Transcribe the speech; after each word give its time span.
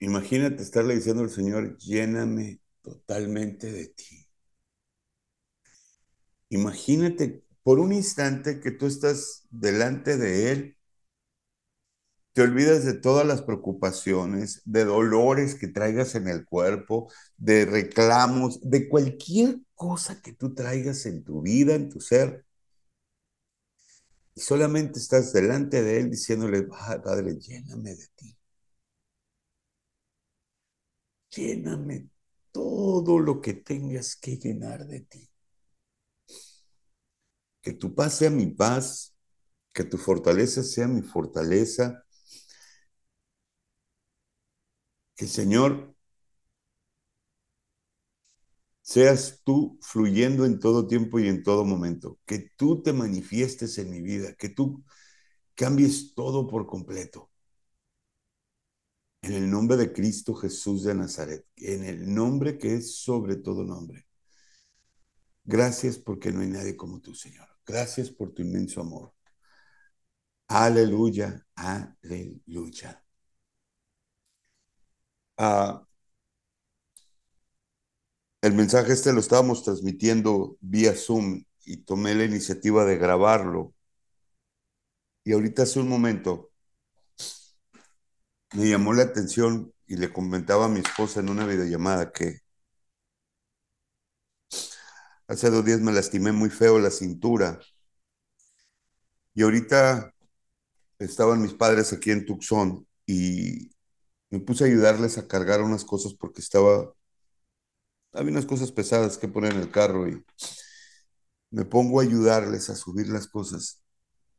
Imagínate 0.00 0.62
estarle 0.62 0.94
diciendo 0.94 1.22
al 1.22 1.28
Señor, 1.30 1.76
lléname 1.78 2.60
totalmente 2.82 3.70
de 3.70 3.88
ti. 3.88 4.26
Imagínate 6.50 7.44
por 7.62 7.78
un 7.78 7.92
instante 7.92 8.60
que 8.60 8.70
tú 8.72 8.86
estás 8.86 9.44
delante 9.50 10.16
de 10.16 10.50
Él, 10.52 10.76
te 12.32 12.42
olvidas 12.42 12.84
de 12.84 12.92
todas 12.94 13.26
las 13.26 13.42
preocupaciones, 13.42 14.60
de 14.66 14.84
dolores 14.84 15.54
que 15.54 15.68
traigas 15.68 16.14
en 16.14 16.28
el 16.28 16.44
cuerpo, 16.44 17.10
de 17.38 17.64
reclamos, 17.64 18.60
de 18.62 18.88
cualquier 18.88 19.58
cosa 19.74 20.20
que 20.20 20.32
tú 20.34 20.54
traigas 20.54 21.06
en 21.06 21.24
tu 21.24 21.40
vida, 21.42 21.74
en 21.74 21.88
tu 21.88 22.00
ser. 22.00 22.44
Y 24.36 24.40
solamente 24.40 25.00
estás 25.00 25.32
delante 25.32 25.82
de 25.82 25.98
Él 25.98 26.10
diciéndole, 26.12 26.62
Padre, 26.62 27.36
lléname 27.40 27.96
de 27.96 28.06
ti. 28.14 28.35
Lléname 31.36 32.08
todo 32.52 33.18
lo 33.18 33.40
que 33.40 33.54
tengas 33.54 34.16
que 34.16 34.38
llenar 34.38 34.86
de 34.86 35.00
ti. 35.00 35.28
Que 37.60 37.72
tu 37.72 37.94
paz 37.94 38.14
sea 38.18 38.30
mi 38.30 38.46
paz, 38.46 39.14
que 39.72 39.84
tu 39.84 39.98
fortaleza 39.98 40.62
sea 40.62 40.88
mi 40.88 41.02
fortaleza. 41.02 42.04
Que 45.16 45.26
Señor 45.26 45.94
seas 48.80 49.42
tú 49.44 49.78
fluyendo 49.82 50.46
en 50.46 50.58
todo 50.60 50.86
tiempo 50.86 51.18
y 51.18 51.28
en 51.28 51.42
todo 51.42 51.64
momento. 51.64 52.18
Que 52.24 52.50
tú 52.56 52.82
te 52.82 52.92
manifiestes 52.92 53.78
en 53.78 53.90
mi 53.90 54.00
vida, 54.00 54.34
que 54.34 54.48
tú 54.48 54.84
cambies 55.54 56.14
todo 56.14 56.48
por 56.48 56.66
completo. 56.66 57.30
En 59.26 59.34
el 59.34 59.50
nombre 59.50 59.76
de 59.76 59.92
Cristo 59.92 60.34
Jesús 60.36 60.84
de 60.84 60.94
Nazaret, 60.94 61.44
en 61.56 61.82
el 61.82 62.14
nombre 62.14 62.58
que 62.58 62.76
es 62.76 62.94
sobre 62.96 63.34
todo 63.34 63.64
nombre. 63.64 64.06
Gracias 65.42 65.98
porque 65.98 66.30
no 66.30 66.42
hay 66.42 66.48
nadie 66.48 66.76
como 66.76 67.00
tú, 67.00 67.12
Señor. 67.12 67.48
Gracias 67.66 68.08
por 68.08 68.32
tu 68.32 68.42
inmenso 68.42 68.80
amor. 68.80 69.12
Aleluya, 70.48 71.44
aleluya. 71.56 73.02
Ah, 75.38 75.86
el 78.42 78.54
mensaje 78.54 78.92
este 78.92 79.12
lo 79.12 79.18
estábamos 79.18 79.64
transmitiendo 79.64 80.56
vía 80.60 80.94
Zoom 80.94 81.42
y 81.64 81.78
tomé 81.78 82.14
la 82.14 82.24
iniciativa 82.24 82.84
de 82.84 82.96
grabarlo. 82.96 83.74
Y 85.24 85.32
ahorita 85.32 85.64
hace 85.64 85.80
un 85.80 85.88
momento 85.88 86.52
me 88.54 88.68
llamó 88.68 88.92
la 88.92 89.02
atención 89.04 89.72
y 89.86 89.96
le 89.96 90.12
comentaba 90.12 90.66
a 90.66 90.68
mi 90.68 90.80
esposa 90.80 91.20
en 91.20 91.28
una 91.30 91.46
videollamada 91.46 92.12
que 92.12 92.40
hace 95.28 95.50
dos 95.50 95.64
días 95.64 95.80
me 95.80 95.92
lastimé 95.92 96.32
muy 96.32 96.50
feo 96.50 96.78
la 96.78 96.90
cintura. 96.90 97.60
Y 99.34 99.42
ahorita 99.42 100.12
estaban 100.98 101.42
mis 101.42 101.54
padres 101.54 101.92
aquí 101.92 102.10
en 102.10 102.26
Tucson 102.26 102.86
y 103.06 103.70
me 104.30 104.40
puse 104.40 104.64
a 104.64 104.66
ayudarles 104.68 105.18
a 105.18 105.28
cargar 105.28 105.62
unas 105.62 105.84
cosas 105.84 106.14
porque 106.14 106.40
estaba, 106.40 106.92
había 108.12 108.32
unas 108.32 108.46
cosas 108.46 108.72
pesadas 108.72 109.18
que 109.18 109.28
poner 109.28 109.52
en 109.52 109.60
el 109.60 109.70
carro 109.70 110.08
y 110.08 110.24
me 111.50 111.64
pongo 111.64 112.00
a 112.00 112.02
ayudarles 112.04 112.70
a 112.70 112.76
subir 112.76 113.08
las 113.08 113.26
cosas 113.28 113.82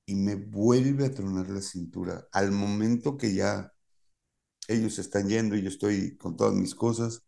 y 0.06 0.16
me 0.16 0.36
vuelve 0.36 1.06
a 1.08 1.14
tronar 1.14 1.50
la 1.50 1.62
cintura. 1.62 2.28
Al 2.32 2.52
momento 2.52 3.18
que 3.18 3.34
ya 3.36 3.74
ellos 4.68 5.00
están 5.00 5.28
yendo 5.30 5.56
y 5.56 5.64
yo 5.64 5.70
estoy 5.70 6.18
con 6.18 6.36
todas 6.38 6.54
mis 6.56 6.76
cosas. 6.76 7.24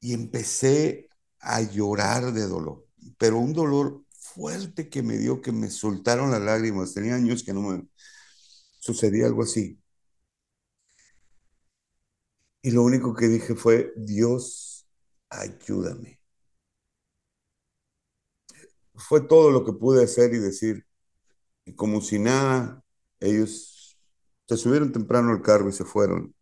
Y 0.00 0.12
empecé 0.14 1.08
a 1.40 1.60
llorar 1.62 2.32
de 2.32 2.46
dolor, 2.46 2.86
pero 3.18 3.38
un 3.38 3.52
dolor 3.52 4.04
fuerte 4.18 4.88
que 4.90 5.02
me 5.02 5.16
dio, 5.18 5.40
que 5.42 5.52
me 5.52 5.70
soltaron 5.70 6.30
las 6.30 6.40
lágrimas. 6.42 6.94
Tenía 6.94 7.14
años 7.16 7.42
que 7.42 7.52
no 7.54 7.62
me 7.62 7.86
sucedía 8.80 9.26
algo 9.26 9.42
así. 9.44 9.80
Y 12.62 12.70
lo 12.72 12.82
único 12.82 13.14
que 13.14 13.28
dije 13.28 13.54
fue, 13.54 13.92
Dios, 13.96 14.86
ayúdame. 15.30 16.20
Fue 18.94 19.20
todo 19.26 19.50
lo 19.50 19.64
que 19.64 19.72
pude 19.72 20.04
hacer 20.04 20.34
y 20.34 20.38
decir. 20.38 20.86
Y 21.66 21.74
como 21.74 22.00
si 22.02 22.18
nada, 22.18 22.84
ellos 23.20 23.73
se 24.46 24.56
subieron 24.56 24.92
temprano 24.92 25.30
al 25.30 25.42
carro 25.42 25.68
y 25.68 25.72
se 25.72 25.84
fueron. 25.84 26.34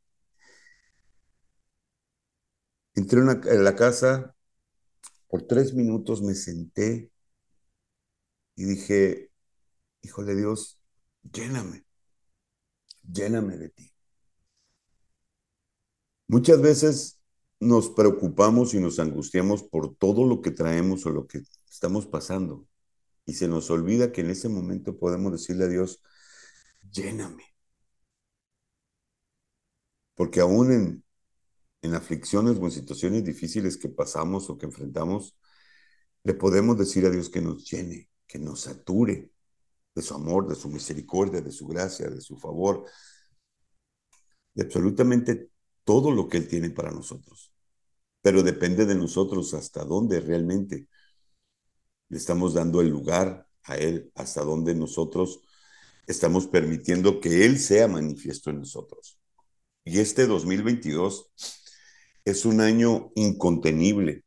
Entré 2.94 3.20
en 3.20 3.64
la 3.64 3.74
casa, 3.74 4.34
por 5.28 5.42
tres 5.46 5.72
minutos 5.74 6.22
me 6.22 6.34
senté 6.34 7.10
y 8.54 8.64
dije, 8.64 9.30
híjole 10.02 10.34
Dios, 10.36 10.78
lléname, 11.22 11.86
lléname 13.10 13.56
de 13.56 13.70
ti. 13.70 13.92
Muchas 16.28 16.60
veces 16.60 17.20
nos 17.60 17.90
preocupamos 17.90 18.74
y 18.74 18.80
nos 18.80 18.98
angustiamos 18.98 19.62
por 19.62 19.96
todo 19.96 20.26
lo 20.26 20.40
que 20.42 20.50
traemos 20.50 21.06
o 21.06 21.10
lo 21.10 21.26
que 21.26 21.42
estamos 21.70 22.06
pasando. 22.06 22.66
Y 23.24 23.34
se 23.34 23.48
nos 23.48 23.70
olvida 23.70 24.12
que 24.12 24.22
en 24.22 24.30
ese 24.30 24.48
momento 24.48 24.98
podemos 24.98 25.32
decirle 25.32 25.64
a 25.64 25.69
Dios, 25.69 26.02
lléname. 26.90 27.51
Porque 30.15 30.41
aún 30.41 30.73
en, 30.73 31.05
en 31.83 31.95
aflicciones 31.95 32.59
o 32.59 32.65
en 32.65 32.71
situaciones 32.71 33.25
difíciles 33.25 33.77
que 33.77 33.89
pasamos 33.89 34.50
o 34.50 34.59
que 34.59 34.67
enfrentamos, 34.67 35.37
le 36.25 36.34
podemos 36.34 36.78
decir 36.78 37.06
a 37.06 37.11
Dios 37.11 37.28
que 37.31 37.41
nos 37.41 37.69
llene, 37.71 38.09
que 38.27 38.39
nos 38.39 38.61
sature 38.61 39.33
de 39.95 40.03
su 40.03 40.15
amor, 40.15 40.49
de 40.49 40.55
su 40.55 40.69
misericordia, 40.69 41.41
de 41.41 41.53
su 41.53 41.67
gracia, 41.67 42.09
de 42.09 42.21
su 42.21 42.37
favor, 42.39 42.84
de 44.55 44.62
absolutamente 44.65 45.50
todo 45.84 46.11
lo 46.11 46.29
que 46.29 46.39
Él 46.39 46.49
tiene 46.49 46.71
para 46.71 46.91
nosotros. 46.91 47.53
Pero 48.23 48.43
depende 48.43 48.87
de 48.87 48.94
nosotros 48.94 49.55
hasta 49.55 49.84
dónde 49.84 50.21
realmente 50.21 50.89
le 52.09 52.19
estamos 52.19 52.55
dando 52.55 52.81
el 52.81 52.89
lugar 52.89 53.49
a 53.65 53.77
Él, 53.77 54.12
hasta 54.15 54.43
dónde 54.43 54.75
nosotros 54.75 55.41
estamos 56.06 56.47
permitiendo 56.47 57.21
que 57.21 57.44
Él 57.44 57.59
sea 57.59 57.89
manifiesto 57.89 58.50
en 58.50 58.61
nosotros. 58.61 59.19
Y 59.84 59.98
este 59.98 60.26
2022 60.26 61.32
es 62.25 62.44
un 62.44 62.60
año 62.60 63.10
incontenible. 63.15 64.25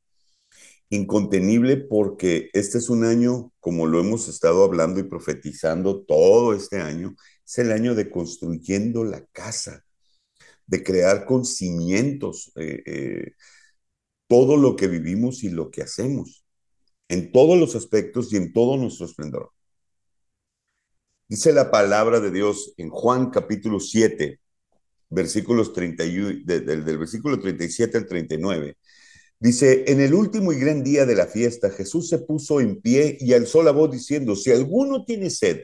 Incontenible 0.89 1.77
porque 1.77 2.49
este 2.53 2.77
es 2.77 2.89
un 2.89 3.05
año, 3.05 3.51
como 3.59 3.87
lo 3.87 3.99
hemos 3.99 4.27
estado 4.27 4.63
hablando 4.63 4.99
y 4.99 5.03
profetizando 5.03 6.03
todo 6.03 6.53
este 6.53 6.79
año, 6.79 7.15
es 7.45 7.57
el 7.57 7.71
año 7.71 7.95
de 7.95 8.09
construyendo 8.09 9.03
la 9.03 9.25
casa, 9.27 9.83
de 10.67 10.83
crear 10.83 11.25
con 11.25 11.45
cimientos 11.45 12.51
eh, 12.55 12.83
eh, 12.85 13.31
todo 14.27 14.57
lo 14.57 14.75
que 14.75 14.87
vivimos 14.87 15.43
y 15.43 15.49
lo 15.49 15.71
que 15.71 15.83
hacemos, 15.83 16.45
en 17.07 17.31
todos 17.31 17.57
los 17.57 17.75
aspectos 17.75 18.33
y 18.33 18.37
en 18.37 18.51
todo 18.53 18.77
nuestro 18.77 19.05
esplendor. 19.05 19.51
Dice 21.27 21.53
la 21.53 21.71
palabra 21.71 22.19
de 22.19 22.31
Dios 22.31 22.73
en 22.77 22.89
Juan 22.89 23.31
capítulo 23.31 23.79
7, 23.79 24.39
versículos 25.09 25.73
31, 25.73 26.43
del, 26.45 26.85
del 26.85 26.97
versículo 26.97 27.39
37 27.39 27.97
al 27.97 28.05
39. 28.05 28.77
Dice, 29.39 29.83
en 29.87 29.99
el 29.99 30.13
último 30.13 30.53
y 30.53 30.59
gran 30.59 30.83
día 30.83 31.05
de 31.05 31.15
la 31.15 31.27
fiesta, 31.27 31.69
Jesús 31.69 32.09
se 32.09 32.19
puso 32.19 32.61
en 32.61 32.81
pie 32.81 33.17
y 33.19 33.33
alzó 33.33 33.63
la 33.63 33.71
voz 33.71 33.91
diciendo, 33.91 34.35
si 34.35 34.51
alguno 34.51 35.05
tiene 35.05 35.29
sed, 35.29 35.63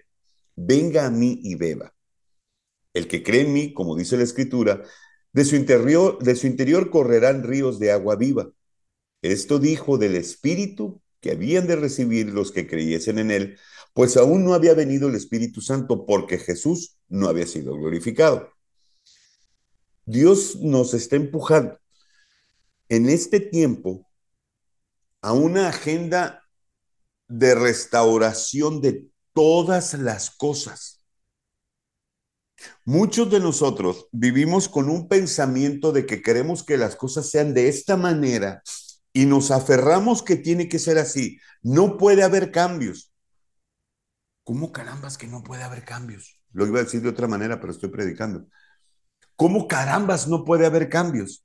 venga 0.56 1.06
a 1.06 1.12
mí 1.12 1.40
y 1.44 1.56
beba. 1.56 1.94
El 2.94 3.07
que 3.07 3.24
cree 3.24 3.41
en 3.41 3.53
mí, 3.53 3.74
como 3.74 3.96
dice 3.96 4.18
la 4.18 4.24
escritura, 4.24 4.84
de 5.34 5.46
su 5.46 5.55
interior, 5.55 6.22
de 6.22 6.35
su 6.35 6.47
interior 6.47 6.90
correrán 6.90 7.43
ríos 7.43 7.79
de 7.79 7.91
agua 7.91 8.17
viva. 8.17 8.52
Esto 9.22 9.59
dijo 9.59 9.97
del 9.97 10.16
Espíritu 10.16 11.02
que 11.22 11.32
habían 11.32 11.67
de 11.67 11.76
recibir 11.78 12.28
los 12.28 12.52
que 12.52 12.67
creyesen 12.67 13.20
en 13.20 13.32
él, 13.32 13.58
pues 13.93 14.17
aún 14.17 14.43
no 14.43 14.53
había 14.53 14.73
venido 14.73 15.08
el 15.08 15.16
Espíritu 15.16 15.61
Santo 15.61 16.05
porque 16.05 16.38
Jesús 16.38 16.97
no 17.08 17.28
había 17.29 17.46
sido 17.46 17.76
glorificado. 17.76 18.49
Dios 20.06 20.58
nos 20.58 20.94
está 20.94 21.16
empujando 21.16 21.78
en 22.90 23.09
este 23.09 23.40
tiempo 23.40 24.08
a 25.22 25.34
una 25.34 25.70
agenda 25.70 26.44
de 27.28 27.56
restauración 27.56 28.82
de 28.82 29.08
todas 29.34 29.94
las 29.94 30.32
cosas. 30.32 31.06
Muchos 32.86 33.32
de 33.32 33.40
nosotros 33.40 34.08
vivimos 34.12 34.68
con 34.70 34.90
un 34.90 35.08
pensamiento 35.08 35.92
de 35.92 36.06
que 36.06 36.22
queremos 36.22 36.64
que 36.64 36.78
las 36.78 36.96
cosas 36.96 37.30
sean 37.30 37.53
de 37.53 37.70
esta 37.70 37.98
manera 37.98 38.62
y 39.14 39.26
nos 39.26 39.52
aferramos 39.52 40.24
que 40.24 40.36
tiene 40.36 40.68
que 40.68 40.80
ser 40.80 40.98
así. 40.98 41.40
No 41.62 41.98
puede 41.98 42.24
haber 42.24 42.52
cambios. 42.52 43.14
¿Cómo 44.44 44.72
carambas 44.72 45.18
que 45.18 45.28
no 45.28 45.44
puede 45.44 45.64
haber 45.64 45.86
cambios? 45.86 46.40
Lo 46.52 46.68
iba 46.68 46.80
a 46.80 46.84
decir 46.84 47.02
de 47.02 47.09
otra 47.09 47.28
manera, 47.28 47.59
pero 47.59 47.72
estoy 47.72 47.90
predicando. 47.90 48.48
¿Cómo 49.35 49.67
carambas 49.67 50.28
no 50.28 50.43
puede 50.45 50.66
haber 50.66 50.89
cambios? 50.89 51.43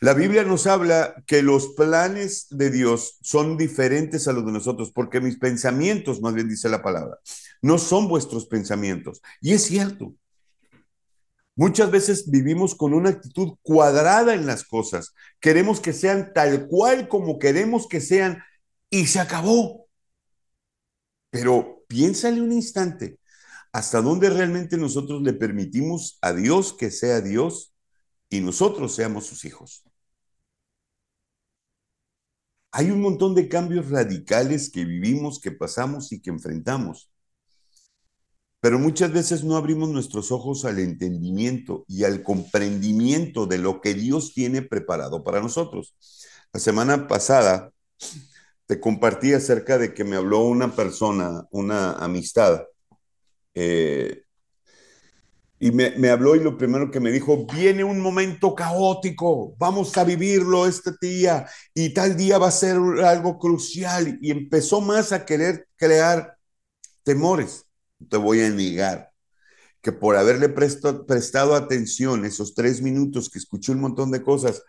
La 0.00 0.14
Biblia 0.14 0.44
nos 0.44 0.66
habla 0.66 1.24
que 1.26 1.42
los 1.42 1.68
planes 1.74 2.46
de 2.50 2.70
Dios 2.70 3.18
son 3.20 3.56
diferentes 3.56 4.28
a 4.28 4.32
los 4.32 4.46
de 4.46 4.52
nosotros, 4.52 4.92
porque 4.92 5.20
mis 5.20 5.38
pensamientos, 5.38 6.20
más 6.20 6.34
bien 6.34 6.48
dice 6.48 6.68
la 6.68 6.82
palabra, 6.82 7.18
no 7.62 7.78
son 7.78 8.08
vuestros 8.08 8.46
pensamientos. 8.46 9.20
Y 9.40 9.54
es 9.54 9.64
cierto. 9.64 10.14
Muchas 11.56 11.90
veces 11.90 12.30
vivimos 12.30 12.76
con 12.76 12.94
una 12.94 13.10
actitud 13.10 13.54
cuadrada 13.62 14.34
en 14.34 14.46
las 14.46 14.62
cosas. 14.62 15.14
Queremos 15.40 15.80
que 15.80 15.92
sean 15.92 16.32
tal 16.32 16.68
cual 16.68 17.08
como 17.08 17.40
queremos 17.40 17.88
que 17.88 18.00
sean 18.00 18.44
y 18.90 19.06
se 19.06 19.18
acabó. 19.18 19.88
Pero 21.30 21.82
piénsale 21.88 22.40
un 22.40 22.52
instante, 22.52 23.18
¿hasta 23.72 24.00
dónde 24.02 24.30
realmente 24.30 24.76
nosotros 24.76 25.22
le 25.22 25.32
permitimos 25.32 26.18
a 26.22 26.32
Dios 26.32 26.72
que 26.72 26.90
sea 26.90 27.20
Dios 27.20 27.74
y 28.30 28.40
nosotros 28.40 28.94
seamos 28.94 29.26
sus 29.26 29.44
hijos? 29.44 29.84
Hay 32.70 32.90
un 32.90 33.00
montón 33.00 33.34
de 33.34 33.48
cambios 33.48 33.90
radicales 33.90 34.70
que 34.70 34.84
vivimos, 34.84 35.40
que 35.40 35.52
pasamos 35.52 36.12
y 36.12 36.20
que 36.20 36.30
enfrentamos. 36.30 37.10
Pero 38.60 38.78
muchas 38.78 39.12
veces 39.12 39.44
no 39.44 39.56
abrimos 39.56 39.88
nuestros 39.88 40.32
ojos 40.32 40.64
al 40.64 40.78
entendimiento 40.80 41.84
y 41.86 42.04
al 42.04 42.22
comprendimiento 42.22 43.46
de 43.46 43.58
lo 43.58 43.80
que 43.80 43.94
Dios 43.94 44.34
tiene 44.34 44.62
preparado 44.62 45.22
para 45.22 45.40
nosotros. 45.40 45.94
La 46.52 46.60
semana 46.60 47.06
pasada 47.06 47.72
te 48.66 48.80
compartí 48.80 49.32
acerca 49.32 49.78
de 49.78 49.94
que 49.94 50.04
me 50.04 50.16
habló 50.16 50.40
una 50.40 50.74
persona, 50.74 51.46
una 51.50 51.92
amistad, 51.92 52.64
eh, 53.60 54.22
y 55.60 55.72
me, 55.72 56.08
habló 56.08 56.36
y 56.36 56.40
lo 56.40 56.56
primero 56.56 56.88
que 56.90 57.00
me 57.00 57.10
dijo, 57.10 57.44
viene 57.52 57.82
un 57.82 57.98
momento 57.98 58.54
caótico, 58.54 59.56
vamos 59.58 59.96
a 59.96 60.04
vivirlo 60.04 60.66
este 60.66 60.92
día 61.00 61.48
y 61.74 61.92
tal 61.92 62.16
día 62.16 62.38
va 62.38 62.46
a 62.46 62.52
ser 62.52 62.76
algo 63.04 63.40
crucial. 63.40 64.18
Y 64.22 64.30
empezó 64.30 64.80
más 64.80 65.10
a 65.10 65.26
querer 65.26 65.66
crear 65.74 66.38
temores. 67.02 67.66
Te 68.08 68.16
voy 68.16 68.42
a 68.42 68.50
negar 68.50 69.10
que 69.82 69.90
por 69.92 70.16
haberle 70.16 70.48
prestado 70.48 71.54
atención 71.56 72.24
esos 72.24 72.54
tres 72.54 72.80
minutos 72.80 73.28
que 73.28 73.38
escuché 73.40 73.72
un 73.72 73.80
montón 73.80 74.12
de 74.12 74.22
cosas, 74.22 74.62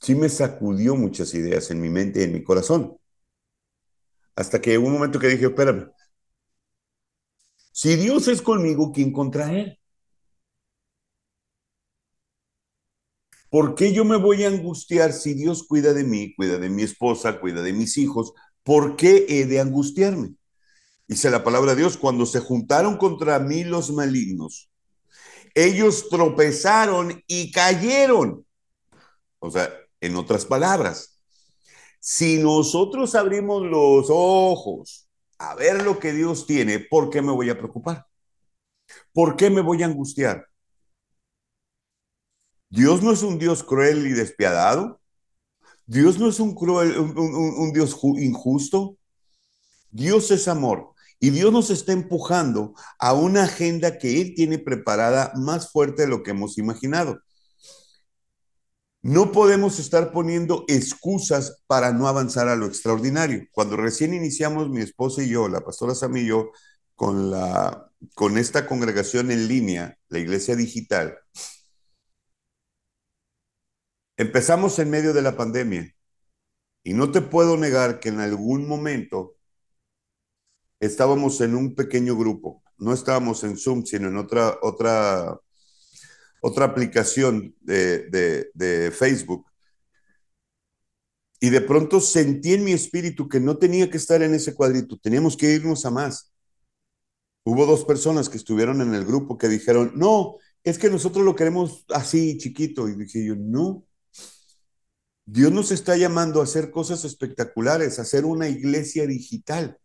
sí 0.00 0.16
me 0.16 0.28
sacudió 0.28 0.96
muchas 0.96 1.34
ideas 1.34 1.70
en 1.70 1.80
mi 1.80 1.88
mente 1.90 2.20
y 2.20 2.24
en 2.24 2.32
mi 2.32 2.42
corazón. 2.42 2.96
Hasta 4.34 4.60
que 4.60 4.76
hubo 4.78 4.88
un 4.88 4.94
momento 4.94 5.18
que 5.18 5.28
dije, 5.28 5.46
espérame, 5.46 5.90
si 7.76 7.94
Dios 7.96 8.26
es 8.28 8.40
conmigo, 8.40 8.90
¿quién 8.90 9.12
contra 9.12 9.52
Él? 9.52 9.78
¿Por 13.50 13.74
qué 13.74 13.92
yo 13.92 14.06
me 14.06 14.16
voy 14.16 14.44
a 14.44 14.48
angustiar 14.48 15.12
si 15.12 15.34
Dios 15.34 15.62
cuida 15.62 15.92
de 15.92 16.02
mí, 16.02 16.34
cuida 16.34 16.56
de 16.56 16.70
mi 16.70 16.84
esposa, 16.84 17.38
cuida 17.38 17.60
de 17.60 17.74
mis 17.74 17.98
hijos? 17.98 18.32
¿Por 18.62 18.96
qué 18.96 19.26
he 19.28 19.44
de 19.44 19.60
angustiarme? 19.60 20.36
Dice 21.06 21.28
la 21.28 21.44
palabra 21.44 21.72
de 21.72 21.82
Dios, 21.82 21.98
cuando 21.98 22.24
se 22.24 22.40
juntaron 22.40 22.96
contra 22.96 23.38
mí 23.40 23.62
los 23.62 23.92
malignos, 23.92 24.70
ellos 25.54 26.08
tropezaron 26.08 27.22
y 27.26 27.52
cayeron. 27.52 28.46
O 29.38 29.50
sea, 29.50 29.70
en 30.00 30.16
otras 30.16 30.46
palabras, 30.46 31.20
si 32.00 32.38
nosotros 32.38 33.14
abrimos 33.14 33.66
los 33.66 34.06
ojos 34.08 35.05
a 35.38 35.54
ver 35.54 35.82
lo 35.82 35.98
que 35.98 36.12
Dios 36.12 36.46
tiene, 36.46 36.78
¿por 36.78 37.10
qué 37.10 37.22
me 37.22 37.32
voy 37.32 37.50
a 37.50 37.58
preocupar? 37.58 38.06
¿Por 39.12 39.36
qué 39.36 39.50
me 39.50 39.60
voy 39.60 39.82
a 39.82 39.86
angustiar? 39.86 40.46
Dios 42.68 43.02
no 43.02 43.12
es 43.12 43.22
un 43.22 43.38
Dios 43.38 43.62
cruel 43.62 44.06
y 44.06 44.10
despiadado. 44.10 45.00
Dios 45.86 46.18
no 46.18 46.28
es 46.28 46.40
un, 46.40 46.54
cruel, 46.54 46.98
un, 46.98 47.72
Dios 47.72 47.96
injusto. 48.18 48.96
Dios 49.90 50.30
es 50.30 50.48
amor. 50.48 50.92
Y 51.18 51.30
Dios 51.30 51.52
nos 51.52 51.70
está 51.70 51.92
empujando 51.92 52.74
a 52.98 53.14
una 53.14 53.44
agenda 53.44 53.98
que 53.98 54.20
Él 54.20 54.34
tiene 54.34 54.58
preparada 54.58 55.32
más 55.36 55.70
fuerte 55.70 56.02
de 56.02 56.08
lo 56.08 56.22
que 56.22 56.32
hemos 56.32 56.58
imaginado. 56.58 57.20
No 59.06 59.30
podemos 59.30 59.78
estar 59.78 60.10
poniendo 60.10 60.64
excusas 60.66 61.62
para 61.68 61.92
no 61.92 62.08
avanzar 62.08 62.48
a 62.48 62.56
lo 62.56 62.66
extraordinario. 62.66 63.46
Cuando 63.52 63.76
recién 63.76 64.14
iniciamos 64.14 64.68
mi 64.68 64.80
esposa 64.80 65.22
y 65.22 65.28
yo, 65.28 65.48
la 65.48 65.60
pastora 65.60 65.94
Sam 65.94 66.16
y 66.16 66.26
yo, 66.26 66.50
con, 66.96 67.30
la, 67.30 67.88
con 68.16 68.36
esta 68.36 68.66
congregación 68.66 69.30
en 69.30 69.46
línea, 69.46 69.96
la 70.08 70.18
iglesia 70.18 70.56
digital, 70.56 71.20
empezamos 74.16 74.76
en 74.80 74.90
medio 74.90 75.12
de 75.12 75.22
la 75.22 75.36
pandemia. 75.36 75.88
Y 76.82 76.92
no 76.94 77.12
te 77.12 77.20
puedo 77.20 77.56
negar 77.56 78.00
que 78.00 78.08
en 78.08 78.18
algún 78.18 78.66
momento 78.66 79.36
estábamos 80.80 81.40
en 81.42 81.54
un 81.54 81.76
pequeño 81.76 82.16
grupo. 82.16 82.64
No 82.76 82.92
estábamos 82.92 83.44
en 83.44 83.56
Zoom, 83.56 83.84
sino 83.84 84.08
en 84.08 84.16
otra, 84.16 84.58
otra 84.62 85.38
otra 86.46 86.64
aplicación 86.64 87.56
de, 87.60 88.92
Facebook. 88.96 89.44
Y 91.40 91.50
de 91.50 91.60
pronto 91.60 92.00
sentí 92.00 92.54
en 92.54 92.64
mi 92.64 92.72
espíritu 92.72 93.28
que 93.28 93.40
no 93.40 93.58
tenía 93.58 93.90
que 93.90 93.96
estar 93.96 94.22
en 94.22 94.32
ese 94.32 94.54
cuadrito, 94.54 94.96
teníamos 94.96 95.36
que 95.36 95.52
irnos 95.52 95.84
a 95.84 95.90
más. 95.90 96.32
Hubo 97.44 97.66
dos 97.66 97.84
personas 97.84 98.28
que 98.28 98.38
estuvieron 98.38 98.80
en 98.80 98.94
el 98.94 99.04
grupo 99.04 99.36
que 99.36 99.48
dijeron, 99.48 99.92
no, 99.96 100.36
es 100.62 100.78
que 100.78 100.88
nosotros 100.88 101.24
lo 101.24 101.34
queremos 101.34 101.84
así, 101.92 102.38
chiquito. 102.38 102.88
Y 102.88 102.94
dije 102.94 103.24
yo, 103.24 103.34
no. 103.36 103.84
Dios 105.24 105.50
nos 105.50 105.72
está 105.72 105.96
llamando 105.96 106.40
a 106.40 106.44
hacer 106.44 106.70
cosas 106.70 107.04
espectaculares, 107.04 107.98
a 107.98 108.02
hacer 108.02 108.24
una 108.24 108.48
iglesia 108.48 109.06
digital. 109.06 109.78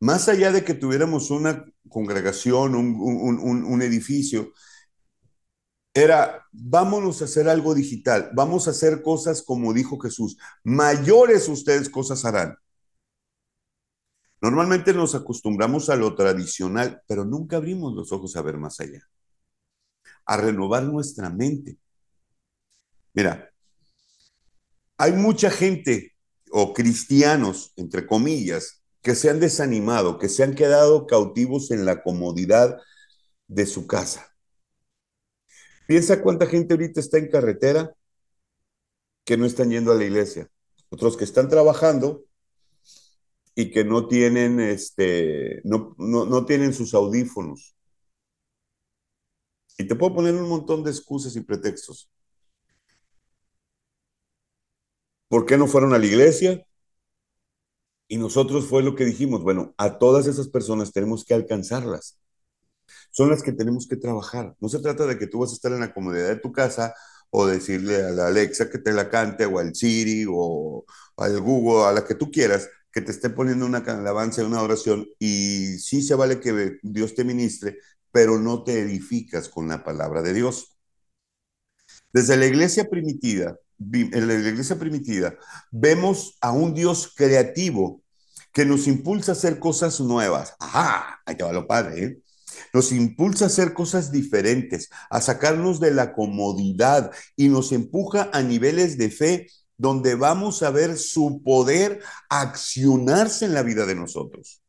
Más 0.00 0.28
allá 0.28 0.52
de 0.52 0.62
que 0.64 0.74
tuviéramos 0.74 1.30
una 1.30 1.64
congregación, 1.88 2.74
un 2.74 3.82
edificio, 3.82 4.52
era, 5.96 6.46
vámonos 6.52 7.22
a 7.22 7.24
hacer 7.24 7.48
algo 7.48 7.74
digital, 7.74 8.30
vamos 8.34 8.68
a 8.68 8.72
hacer 8.72 9.02
cosas 9.02 9.42
como 9.42 9.72
dijo 9.72 9.98
Jesús, 9.98 10.36
mayores 10.62 11.48
ustedes 11.48 11.88
cosas 11.88 12.24
harán. 12.24 12.56
Normalmente 14.42 14.92
nos 14.92 15.14
acostumbramos 15.14 15.88
a 15.88 15.96
lo 15.96 16.14
tradicional, 16.14 17.02
pero 17.08 17.24
nunca 17.24 17.56
abrimos 17.56 17.94
los 17.94 18.12
ojos 18.12 18.36
a 18.36 18.42
ver 18.42 18.58
más 18.58 18.78
allá, 18.80 19.00
a 20.26 20.36
renovar 20.36 20.82
nuestra 20.82 21.30
mente. 21.30 21.78
Mira, 23.14 23.50
hay 24.98 25.12
mucha 25.12 25.50
gente 25.50 26.14
o 26.50 26.74
cristianos, 26.74 27.72
entre 27.76 28.06
comillas, 28.06 28.82
que 29.00 29.14
se 29.14 29.30
han 29.30 29.40
desanimado, 29.40 30.18
que 30.18 30.28
se 30.28 30.42
han 30.42 30.54
quedado 30.54 31.06
cautivos 31.06 31.70
en 31.70 31.86
la 31.86 32.02
comodidad 32.02 32.78
de 33.48 33.64
su 33.64 33.86
casa. 33.86 34.35
Piensa 35.86 36.22
cuánta 36.22 36.46
gente 36.46 36.74
ahorita 36.74 37.00
está 37.00 37.18
en 37.18 37.30
carretera 37.30 37.94
que 39.24 39.36
no 39.36 39.46
están 39.46 39.70
yendo 39.70 39.92
a 39.92 39.94
la 39.94 40.04
iglesia. 40.04 40.50
Otros 40.90 41.16
que 41.16 41.24
están 41.24 41.48
trabajando 41.48 42.24
y 43.54 43.70
que 43.70 43.84
no 43.84 44.08
tienen, 44.08 44.60
este, 44.60 45.60
no, 45.64 45.94
no, 45.98 46.44
tienen 46.44 46.74
sus 46.74 46.94
audífonos. 46.94 47.76
Y 49.78 49.86
te 49.86 49.94
puedo 49.94 50.14
poner 50.14 50.34
un 50.34 50.48
montón 50.48 50.82
de 50.84 50.90
excusas 50.90 51.36
y 51.36 51.40
pretextos. 51.40 52.10
¿Por 55.28 55.46
qué 55.46 55.56
no 55.56 55.66
fueron 55.66 55.92
a 55.94 55.98
la 55.98 56.06
iglesia? 56.06 56.64
Y 58.08 58.18
nosotros 58.18 58.66
fue 58.66 58.82
lo 58.82 58.94
que 58.94 59.04
dijimos, 59.04 59.42
bueno, 59.42 59.74
a 59.76 59.98
todas 59.98 60.26
esas 60.26 60.48
personas 60.48 60.92
tenemos 60.92 61.24
que 61.24 61.34
alcanzarlas 61.34 62.18
son 63.10 63.30
las 63.30 63.42
que 63.42 63.52
tenemos 63.52 63.86
que 63.86 63.96
trabajar. 63.96 64.54
No 64.60 64.68
se 64.68 64.80
trata 64.80 65.06
de 65.06 65.18
que 65.18 65.26
tú 65.26 65.40
vas 65.40 65.50
a 65.52 65.54
estar 65.54 65.72
en 65.72 65.80
la 65.80 65.92
comodidad 65.94 66.28
de 66.28 66.36
tu 66.36 66.52
casa 66.52 66.94
o 67.30 67.46
decirle 67.46 68.02
a 68.04 68.10
la 68.10 68.28
Alexa 68.28 68.70
que 68.70 68.78
te 68.78 68.92
la 68.92 69.08
cante 69.10 69.46
o 69.46 69.58
al 69.58 69.74
Siri 69.74 70.26
o 70.28 70.84
al 71.16 71.40
Google, 71.40 71.84
a 71.88 71.92
la 71.92 72.04
que 72.04 72.14
tú 72.14 72.30
quieras, 72.30 72.68
que 72.92 73.00
te 73.02 73.10
esté 73.12 73.30
poniendo 73.30 73.66
una 73.66 73.78
alabanza 73.78 74.44
una 74.44 74.62
oración 74.62 75.06
y 75.18 75.78
sí 75.78 76.02
se 76.02 76.14
vale 76.14 76.40
que 76.40 76.78
Dios 76.82 77.14
te 77.14 77.24
ministre, 77.24 77.78
pero 78.12 78.38
no 78.38 78.64
te 78.64 78.80
edificas 78.80 79.48
con 79.48 79.68
la 79.68 79.84
palabra 79.84 80.22
de 80.22 80.32
Dios. 80.32 80.76
Desde 82.12 82.36
la 82.36 82.46
iglesia 82.46 82.88
primitiva, 82.88 83.56
en 83.92 84.26
la 84.28 84.34
iglesia 84.34 84.78
primitiva, 84.78 85.34
vemos 85.70 86.36
a 86.40 86.52
un 86.52 86.74
Dios 86.74 87.12
creativo 87.14 88.02
que 88.52 88.64
nos 88.64 88.86
impulsa 88.86 89.32
a 89.32 89.34
hacer 89.34 89.58
cosas 89.58 90.00
nuevas. 90.00 90.54
Ajá, 90.58 91.20
ahí 91.26 91.36
te 91.36 91.44
va 91.44 91.52
lo 91.52 91.66
padre, 91.66 92.04
¿eh? 92.04 92.22
Nos 92.72 92.92
impulsa 92.92 93.44
a 93.44 93.48
hacer 93.48 93.74
cosas 93.74 94.12
diferentes, 94.12 94.90
a 95.10 95.20
sacarnos 95.20 95.80
de 95.80 95.90
la 95.92 96.12
comodidad 96.12 97.10
y 97.36 97.48
nos 97.48 97.72
empuja 97.72 98.30
a 98.32 98.42
niveles 98.42 98.98
de 98.98 99.10
fe 99.10 99.46
donde 99.78 100.14
vamos 100.14 100.62
a 100.62 100.70
ver 100.70 100.96
su 100.96 101.42
poder 101.42 102.02
accionarse 102.28 103.44
en 103.44 103.54
la 103.54 103.62
vida 103.62 103.86
de 103.86 103.94
nosotros. 103.94 104.62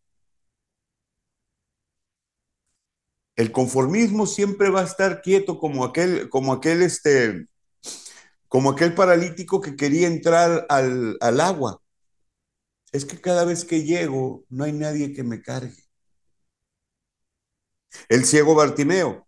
El 3.36 3.52
conformismo 3.52 4.26
siempre 4.26 4.70
va 4.70 4.82
a 4.82 4.86
estar 4.86 5.22
quieto 5.22 5.60
como 5.60 5.86
aquel, 5.86 6.28
como 6.30 6.54
aquel, 6.54 6.82
este, 6.82 7.48
como 8.48 8.72
aquel 8.72 8.96
paralítico 8.96 9.62
que 9.62 9.76
quería 9.76 10.08
entrar 10.08 10.66
al, 10.70 11.18
al 11.22 11.40
agua. 11.40 11.82
Es 12.92 13.06
que 13.06 13.22
cada 13.22 13.46
vez 13.46 13.64
que 13.64 13.84
llego 13.84 14.44
no 14.50 14.64
hay 14.64 14.74
nadie 14.74 15.14
que 15.14 15.24
me 15.24 15.42
cargue. 15.42 15.87
El 18.10 18.26
ciego 18.26 18.56
Bartimeo, 18.56 19.28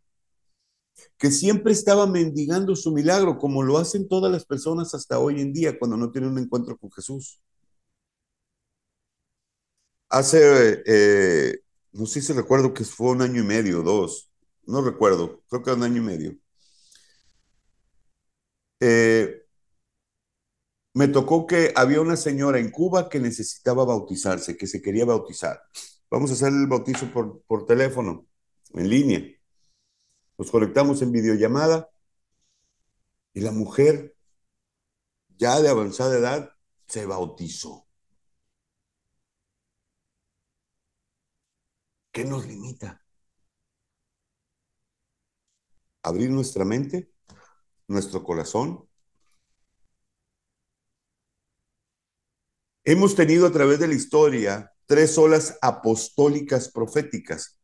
que 1.20 1.30
siempre 1.32 1.72
estaba 1.72 2.08
mendigando 2.08 2.76
su 2.76 2.92
milagro, 2.92 3.38
como 3.38 3.62
lo 3.62 3.78
hacen 3.78 4.08
todas 4.08 4.32
las 4.32 4.46
personas 4.46 4.94
hasta 4.96 5.20
hoy 5.20 5.40
en 5.42 5.54
día 5.54 5.78
cuando 5.78 5.98
no 5.98 6.12
tienen 6.12 6.32
un 6.32 6.40
encuentro 6.40 6.78
con 6.78 6.92
Jesús. 6.92 7.40
Hace, 10.10 10.82
eh, 10.88 11.60
no 11.92 12.06
sé 12.06 12.22
si 12.22 12.34
recuerdo 12.34 12.74
que 12.74 12.84
fue 12.84 13.12
un 13.12 13.22
año 13.22 13.42
y 13.42 13.46
medio, 13.46 13.84
dos, 13.84 14.32
no 14.66 14.82
recuerdo, 14.82 15.42
creo 15.50 15.64
que 15.64 15.72
un 15.72 15.84
año 15.84 15.98
y 15.98 16.06
medio. 16.06 16.38
Eh, 18.80 19.46
me 20.94 21.08
tocó 21.08 21.48
que 21.48 21.72
había 21.76 22.02
una 22.02 22.16
señora 22.18 22.60
en 22.60 22.72
Cuba 22.72 23.10
que 23.10 23.20
necesitaba 23.20 23.86
bautizarse, 23.86 24.58
que 24.58 24.68
se 24.68 24.82
quería 24.82 25.06
bautizar. 25.06 25.62
Vamos 26.10 26.32
a 26.32 26.34
hacer 26.34 26.50
el 26.50 26.68
bautizo 26.68 27.12
por, 27.12 27.42
por 27.48 27.66
teléfono, 27.66 28.26
en 28.74 28.90
línea. 28.90 29.22
Nos 30.38 30.52
conectamos 30.52 31.02
en 31.02 31.12
videollamada 31.12 31.90
y 33.34 33.42
la 33.42 33.52
mujer, 33.52 34.16
ya 35.38 35.60
de 35.62 35.70
avanzada 35.70 36.18
edad, 36.18 36.56
se 36.88 37.06
bautizó. 37.06 37.88
¿Qué 42.12 42.26
nos 42.26 42.46
limita? 42.48 43.04
Abrir 46.04 46.30
nuestra 46.32 46.66
mente, 46.66 47.12
nuestro 47.88 48.24
corazón. 48.24 48.90
Hemos 52.84 53.16
tenido 53.16 53.46
a 53.46 53.52
través 53.52 53.80
de 53.80 53.88
la 53.88 53.94
historia 53.94 54.74
tres 54.86 55.18
olas 55.18 55.60
apostólicas 55.62 56.70
proféticas. 56.70 57.59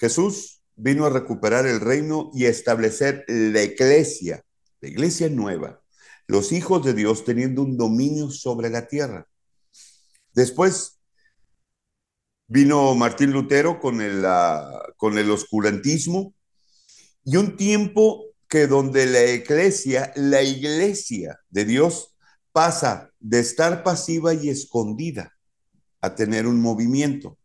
Jesús 0.00 0.62
vino 0.76 1.04
a 1.04 1.10
recuperar 1.10 1.66
el 1.66 1.78
reino 1.78 2.30
y 2.32 2.46
establecer 2.46 3.22
la 3.28 3.62
iglesia, 3.62 4.42
la 4.80 4.88
iglesia 4.88 5.28
nueva, 5.28 5.82
los 6.26 6.52
hijos 6.52 6.82
de 6.86 6.94
Dios 6.94 7.22
teniendo 7.26 7.60
un 7.62 7.76
dominio 7.76 8.30
sobre 8.30 8.70
la 8.70 8.88
tierra. 8.88 9.28
Después 10.32 10.98
vino 12.46 12.94
Martín 12.94 13.30
Lutero 13.32 13.78
con 13.78 14.00
el, 14.00 14.24
uh, 14.24 14.94
con 14.96 15.18
el 15.18 15.30
oscurantismo 15.30 16.34
y 17.22 17.36
un 17.36 17.58
tiempo 17.58 18.24
que 18.48 18.66
donde 18.66 19.04
la 19.04 19.24
iglesia, 19.26 20.14
la 20.16 20.42
iglesia 20.42 21.38
de 21.50 21.66
Dios 21.66 22.16
pasa 22.52 23.10
de 23.18 23.40
estar 23.40 23.82
pasiva 23.82 24.32
y 24.32 24.48
escondida 24.48 25.36
a 26.00 26.14
tener 26.14 26.46
un 26.46 26.58
movimiento. 26.58 27.36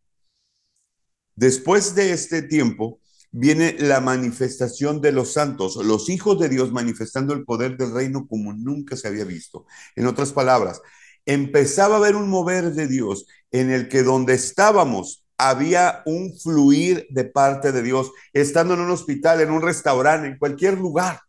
Después 1.36 1.96
de 1.96 2.12
este 2.12 2.42
tiempo 2.42 3.00
viene 3.32 3.75
la 3.77 4.00
manifestación 4.00 5.01
de 5.01 5.12
los 5.12 5.34
santos, 5.34 5.75
los 5.75 6.10
hijos 6.10 6.39
de 6.39 6.48
Dios 6.48 6.72
manifestando 6.72 7.34
el 7.34 7.44
poder 7.44 7.75
del 7.77 7.94
reino 7.94 8.27
como 8.27 8.54
nunca 8.54 8.96
se 8.96 9.10
había 9.10 9.25
visto. 9.25 9.65
En 9.96 10.08
otras 10.08 10.32
palabras, 10.32 10.82
empezaba 11.25 11.96
a 11.96 11.98
haber 11.98 12.15
un 12.15 12.30
mover 12.30 12.74
de 12.74 12.88
Dios 12.88 13.25
en 13.51 13.72
el 13.72 13.89
que 13.89 14.04
donde 14.04 14.34
estábamos 14.34 15.25
había 15.38 16.01
un 16.06 16.34
fluir 16.38 17.08
de 17.10 17.25
parte 17.25 17.74
de 17.74 17.82
Dios, 17.82 18.12
estando 18.32 18.74
en 18.74 18.80
un 18.80 18.92
hospital, 18.92 19.42
en 19.42 19.51
un 19.51 19.62
restaurante, 19.62 20.27
en 20.30 20.38
cualquier 20.38 20.77
lugar. 20.77 21.20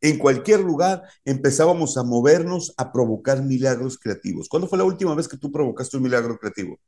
En 0.00 0.18
cualquier 0.18 0.60
lugar 0.60 1.02
empezábamos 1.24 1.96
a 1.96 2.04
movernos, 2.04 2.72
a 2.76 2.92
provocar 2.92 3.42
milagros 3.42 3.98
creativos. 3.98 4.48
¿Cuándo 4.48 4.68
fue 4.68 4.78
la 4.78 4.84
última 4.84 5.14
vez 5.14 5.28
que 5.28 5.36
tú 5.36 5.50
provocaste 5.50 5.96
un 5.96 6.04
milagro 6.04 6.38
creativo? 6.38 6.78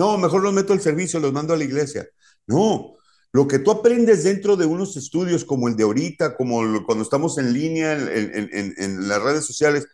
No, 0.00 0.16
mejor 0.16 0.42
los 0.42 0.54
meto 0.54 0.72
al 0.72 0.80
servicio, 0.80 1.20
los 1.20 1.34
mando 1.34 1.52
a 1.52 1.58
la 1.58 1.64
iglesia. 1.64 2.08
No, 2.46 2.94
lo 3.32 3.46
que 3.46 3.58
tú 3.58 3.70
aprendes 3.70 4.24
dentro 4.24 4.56
de 4.56 4.64
unos 4.64 4.96
estudios 4.96 5.44
como 5.44 5.68
el 5.68 5.76
de 5.76 5.82
ahorita, 5.82 6.38
como 6.38 6.86
cuando 6.86 7.04
estamos 7.04 7.36
en 7.36 7.52
línea 7.52 7.92
en, 7.92 9.08
las 9.08 9.22
redes 9.22 9.44
sociales, 9.44 9.86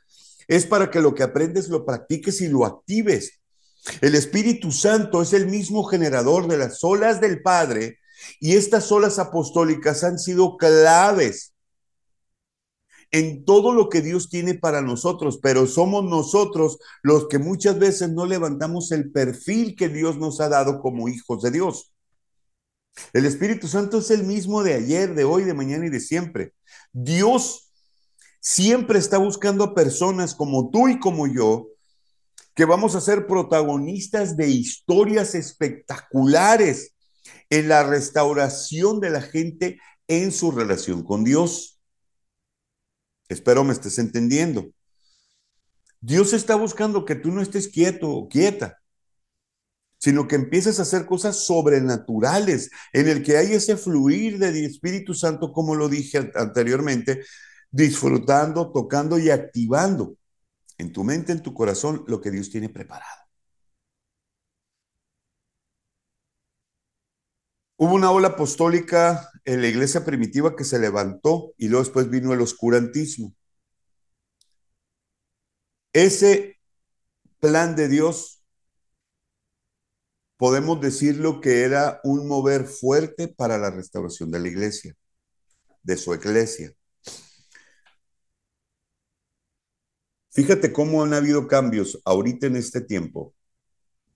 es 0.47 0.65
para 0.65 0.93
que 0.93 1.01
lo 1.01 1.13
que 1.13 1.25
aprendes 1.25 1.69
lo 1.69 1.85
practiques 1.85 2.41
y 2.41 2.47
lo 2.47 2.65
actives. 2.65 3.41
El 4.01 4.15
Espíritu 4.15 4.71
Santo 4.71 5.23
es 5.23 5.33
el 5.33 5.49
mismo 5.49 5.83
generador 5.83 6.47
de 6.47 6.59
las 6.59 6.85
olas 6.85 7.21
del 7.21 7.43
Padre 7.43 7.99
y 8.39 8.55
estas 8.55 8.93
olas 8.93 9.19
apostólicas 9.19 10.05
han 10.05 10.21
sido 10.21 10.57
claves 10.57 11.56
en 13.11 13.45
todo 13.45 13.73
lo 13.73 13.89
que 13.89 14.03
Dios 14.03 14.29
tiene 14.29 14.55
para 14.55 14.83
nosotros, 14.83 15.39
pero 15.43 15.67
somos 15.67 16.05
nosotros 16.05 16.79
los 17.03 17.29
que 17.29 17.39
muchas 17.39 17.79
veces 17.79 18.11
no 18.11 18.27
levantamos 18.27 18.93
el 18.93 19.11
perfil 19.11 19.77
que 19.77 19.89
Dios 19.89 20.19
nos 20.19 20.41
ha 20.41 20.49
dado 20.49 20.81
como 20.81 21.09
hijos 21.09 21.43
de 21.43 21.51
Dios. 21.51 21.93
El 23.13 23.27
Espíritu 23.27 23.69
Santo 23.69 23.99
es 23.99 24.11
el 24.11 24.25
mismo 24.25 24.63
de 24.63 24.75
ayer, 24.75 25.15
de 25.15 25.25
hoy, 25.25 25.45
de 25.45 25.55
mañana 25.55 25.87
y 25.87 25.91
de 25.91 26.01
siempre. 26.01 26.53
Dios 26.93 27.71
siempre 28.41 28.99
está 28.99 29.19
buscando 29.19 29.65
a 29.65 29.75
personas 29.75 30.35
como 30.35 30.71
tú 30.71 30.89
y 30.89 30.99
como 30.99 31.27
yo, 31.27 31.69
que 32.55 32.65
vamos 32.65 32.95
a 32.95 33.01
ser 33.01 33.27
protagonistas 33.27 34.37
de 34.37 34.49
historias 34.49 35.35
espectaculares 35.35 36.95
en 37.51 37.69
la 37.69 37.83
restauración 37.83 39.01
de 39.01 39.11
la 39.11 39.21
gente 39.21 39.79
en 40.09 40.33
su 40.33 40.51
relación 40.51 41.03
con 41.03 41.23
Dios. 41.23 41.76
Espero 43.29 43.65
me 43.65 43.73
estés 43.73 43.99
entendiendo. 43.99 44.71
Dios 46.01 46.33
está 46.33 46.57
buscando 46.57 47.05
que 47.05 47.15
tú 47.15 47.31
no 47.31 47.43
estés 47.43 47.69
quieto 47.69 48.09
o 48.09 48.29
quieta, 48.29 48.81
sino 49.99 50.29
que 50.29 50.37
empieces 50.37 50.79
a 50.79 50.83
hacer 50.83 51.07
cosas 51.07 51.45
sobrenaturales, 51.47 52.71
en 52.93 53.09
el 53.09 53.23
que 53.23 53.37
hay 53.39 53.53
ese 53.53 53.77
fluir 53.77 54.39
del 54.39 54.57
Espíritu 54.57 55.15
Santo, 55.15 55.53
como 55.53 55.75
lo 55.75 55.89
dije 55.89 56.31
anteriormente, 56.35 57.25
disfrutando, 57.71 58.71
tocando 58.71 59.19
y 59.19 59.31
activando 59.31 60.17
en 60.79 60.93
tu 60.93 61.03
mente, 61.03 61.33
en 61.33 61.43
tu 61.43 61.55
corazón, 61.55 62.05
lo 62.07 62.21
que 62.21 62.31
Dios 62.31 62.51
tiene 62.51 62.69
preparado. 62.69 63.26
Hubo 67.79 67.95
una 67.95 68.11
ola 68.11 68.29
apostólica 68.29 69.31
en 69.45 69.61
la 69.61 69.69
iglesia 69.69 70.05
primitiva 70.05 70.57
que 70.57 70.65
se 70.65 70.79
levantó 70.79 71.53
y 71.59 71.69
luego 71.69 71.85
después 71.85 72.09
vino 72.09 72.33
el 72.33 72.41
oscurantismo. 72.41 73.35
Ese 75.93 76.59
plan 77.39 77.77
de 77.77 77.89
Dios, 77.89 78.43
podemos 80.39 80.81
decirlo 80.81 81.41
que 81.41 81.63
era 81.65 82.01
un 82.03 82.27
mover 82.27 82.65
fuerte 82.67 83.29
para 83.29 83.59
la 83.59 83.71
restauración 83.71 84.31
de 84.31 84.41
la 84.41 84.49
iglesia, 84.49 84.95
de 85.83 85.97
su 85.99 86.15
iglesia. 86.15 86.73
Fíjate 90.31 90.73
cómo 90.73 91.03
han 91.03 91.13
habido 91.15 91.47
cambios 91.47 92.01
ahorita 92.07 92.47
en 92.47 92.57
este 92.57 92.81
tiempo 92.81 93.35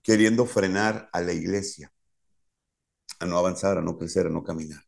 queriendo 0.03 0.45
frenar 0.47 1.09
a 1.13 1.21
la 1.21 1.33
iglesia 1.33 1.91
a 3.21 3.25
no 3.25 3.37
avanzar, 3.37 3.77
a 3.77 3.81
no 3.81 3.97
crecer, 3.97 4.25
a 4.25 4.29
no 4.29 4.43
caminar. 4.43 4.83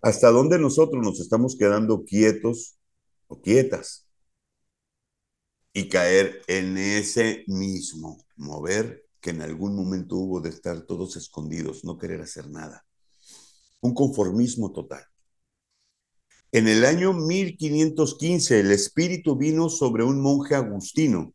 ¿Hasta 0.00 0.30
dónde 0.30 0.58
nosotros 0.58 1.02
nos 1.04 1.18
estamos 1.18 1.56
quedando 1.56 2.04
quietos 2.04 2.78
o 3.26 3.40
quietas? 3.42 4.06
Y 5.72 5.88
caer 5.88 6.40
en 6.46 6.78
ese 6.78 7.42
mismo 7.48 8.24
mover 8.36 9.06
que 9.20 9.30
en 9.30 9.42
algún 9.42 9.74
momento 9.74 10.16
hubo 10.16 10.40
de 10.40 10.50
estar 10.50 10.82
todos 10.82 11.16
escondidos, 11.16 11.84
no 11.84 11.98
querer 11.98 12.20
hacer 12.20 12.48
nada. 12.48 12.86
Un 13.80 13.92
conformismo 13.92 14.70
total. 14.70 15.04
En 16.52 16.68
el 16.68 16.84
año 16.84 17.12
1515 17.12 18.60
el 18.60 18.70
Espíritu 18.70 19.34
vino 19.34 19.68
sobre 19.68 20.04
un 20.04 20.20
monje 20.20 20.54
agustino 20.54 21.33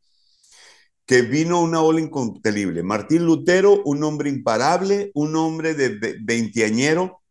que 1.10 1.24
vino 1.24 1.60
una 1.60 1.82
ola 1.82 2.00
incontenible. 2.00 2.84
Martín 2.84 3.26
Lutero, 3.26 3.82
un 3.84 4.04
hombre 4.04 4.30
imparable, 4.30 5.10
un 5.16 5.36
hombre 5.36 5.74
de 5.74 6.20
veinteañero, 6.22 7.24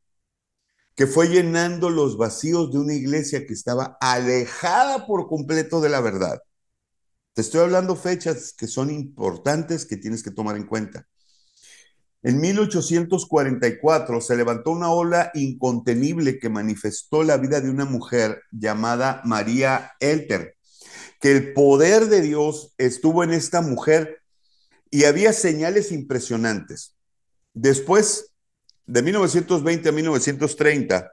que 0.96 1.06
fue 1.06 1.28
llenando 1.28 1.88
los 1.88 2.16
vacíos 2.16 2.72
de 2.72 2.80
una 2.80 2.94
iglesia 2.94 3.46
que 3.46 3.52
estaba 3.52 3.96
alejada 4.00 5.06
por 5.06 5.28
completo 5.28 5.80
de 5.80 5.90
la 5.90 6.00
verdad. 6.00 6.42
Te 7.34 7.42
estoy 7.42 7.60
hablando 7.60 7.94
fechas 7.94 8.52
que 8.52 8.66
son 8.66 8.90
importantes 8.90 9.86
que 9.86 9.96
tienes 9.96 10.24
que 10.24 10.32
tomar 10.32 10.56
en 10.56 10.66
cuenta. 10.66 11.06
En 12.24 12.40
1844 12.40 14.20
se 14.20 14.36
levantó 14.36 14.72
una 14.72 14.90
ola 14.90 15.30
incontenible 15.34 16.40
que 16.40 16.48
manifestó 16.48 17.22
la 17.22 17.36
vida 17.36 17.60
de 17.60 17.70
una 17.70 17.84
mujer 17.84 18.42
llamada 18.50 19.22
María 19.24 19.92
Elter 20.00 20.57
que 21.20 21.32
el 21.32 21.52
poder 21.52 22.06
de 22.06 22.20
Dios 22.20 22.74
estuvo 22.78 23.24
en 23.24 23.32
esta 23.32 23.60
mujer 23.60 24.22
y 24.90 25.04
había 25.04 25.32
señales 25.32 25.92
impresionantes. 25.92 26.96
Después, 27.54 28.32
de 28.86 29.02
1920 29.02 29.88
a 29.88 29.92
1930, 29.92 31.12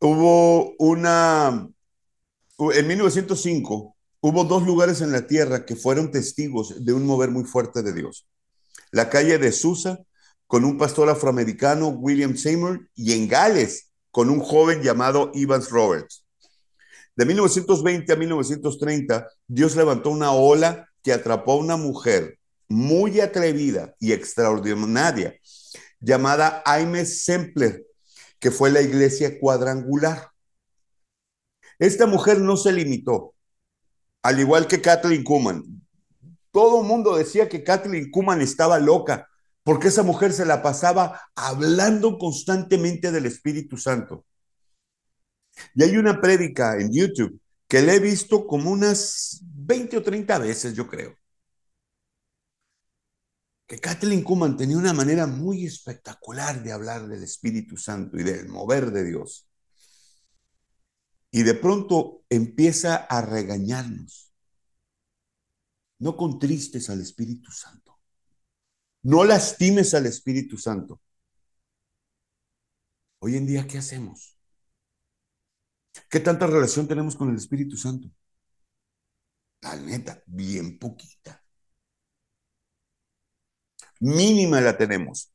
hubo 0.00 0.74
una, 0.78 1.68
en 2.58 2.86
1905, 2.86 3.96
hubo 4.20 4.44
dos 4.44 4.64
lugares 4.64 5.00
en 5.00 5.12
la 5.12 5.26
tierra 5.26 5.64
que 5.64 5.76
fueron 5.76 6.10
testigos 6.10 6.84
de 6.84 6.92
un 6.92 7.06
mover 7.06 7.30
muy 7.30 7.44
fuerte 7.44 7.82
de 7.82 7.92
Dios. 7.92 8.28
La 8.90 9.10
calle 9.10 9.38
de 9.38 9.50
Susa, 9.50 9.98
con 10.46 10.64
un 10.64 10.78
pastor 10.78 11.08
afroamericano, 11.08 11.88
William 11.88 12.36
Seymour, 12.36 12.88
y 12.94 13.14
en 13.14 13.28
Gales, 13.28 13.90
con 14.10 14.30
un 14.30 14.40
joven 14.40 14.82
llamado 14.82 15.32
Evans 15.34 15.70
Roberts. 15.70 16.23
De 17.16 17.24
1920 17.24 18.12
a 18.12 18.16
1930, 18.16 19.28
Dios 19.46 19.76
levantó 19.76 20.10
una 20.10 20.32
ola 20.32 20.88
que 21.02 21.12
atrapó 21.12 21.52
a 21.52 21.56
una 21.56 21.76
mujer 21.76 22.38
muy 22.68 23.20
atrevida 23.20 23.94
y 24.00 24.12
extraordinaria 24.12 25.36
llamada 26.00 26.62
Aime 26.66 27.04
Sempler, 27.06 27.86
que 28.38 28.50
fue 28.50 28.70
la 28.70 28.82
iglesia 28.82 29.38
cuadrangular. 29.38 30.30
Esta 31.78 32.06
mujer 32.06 32.40
no 32.40 32.56
se 32.56 32.72
limitó, 32.72 33.34
al 34.22 34.40
igual 34.40 34.66
que 34.66 34.80
Kathleen 34.80 35.24
Kuhlman. 35.24 35.62
Todo 36.50 36.82
el 36.82 36.86
mundo 36.86 37.16
decía 37.16 37.48
que 37.48 37.64
Kathleen 37.64 38.10
Kuhlman 38.10 38.40
estaba 38.40 38.78
loca, 38.78 39.28
porque 39.62 39.88
esa 39.88 40.02
mujer 40.02 40.32
se 40.32 40.44
la 40.44 40.62
pasaba 40.62 41.20
hablando 41.34 42.18
constantemente 42.18 43.10
del 43.10 43.26
Espíritu 43.26 43.76
Santo. 43.76 44.24
Y 45.74 45.82
hay 45.82 45.96
una 45.96 46.20
prédica 46.20 46.78
en 46.78 46.92
YouTube 46.92 47.40
que 47.68 47.82
le 47.82 47.96
he 47.96 48.00
visto 48.00 48.46
como 48.46 48.70
unas 48.70 49.40
20 49.42 49.96
o 49.98 50.02
30 50.02 50.38
veces, 50.38 50.74
yo 50.74 50.86
creo. 50.86 51.16
Que 53.66 53.78
Kathleen 53.78 54.22
Kuhlman 54.22 54.56
tenía 54.56 54.76
una 54.76 54.92
manera 54.92 55.26
muy 55.26 55.64
espectacular 55.64 56.62
de 56.62 56.72
hablar 56.72 57.08
del 57.08 57.22
Espíritu 57.22 57.76
Santo 57.76 58.18
y 58.18 58.22
del 58.22 58.48
mover 58.48 58.90
de 58.90 59.04
Dios. 59.04 59.48
Y 61.30 61.42
de 61.42 61.54
pronto 61.54 62.22
empieza 62.28 62.96
a 62.96 63.22
regañarnos. 63.22 64.32
No 65.98 66.16
contristes 66.16 66.90
al 66.90 67.00
Espíritu 67.00 67.50
Santo. 67.50 67.98
No 69.02 69.24
lastimes 69.24 69.94
al 69.94 70.06
Espíritu 70.06 70.58
Santo. 70.58 71.00
Hoy 73.18 73.36
en 73.36 73.46
día, 73.46 73.66
¿qué 73.66 73.78
hacemos? 73.78 74.33
¿Qué 76.10 76.20
tanta 76.20 76.46
relación 76.46 76.88
tenemos 76.88 77.16
con 77.16 77.30
el 77.30 77.36
Espíritu 77.36 77.76
Santo? 77.76 78.08
La 79.62 79.74
neta, 79.76 80.22
bien 80.26 80.78
poquita. 80.78 81.42
Mínima 84.00 84.60
la 84.60 84.76
tenemos. 84.76 85.32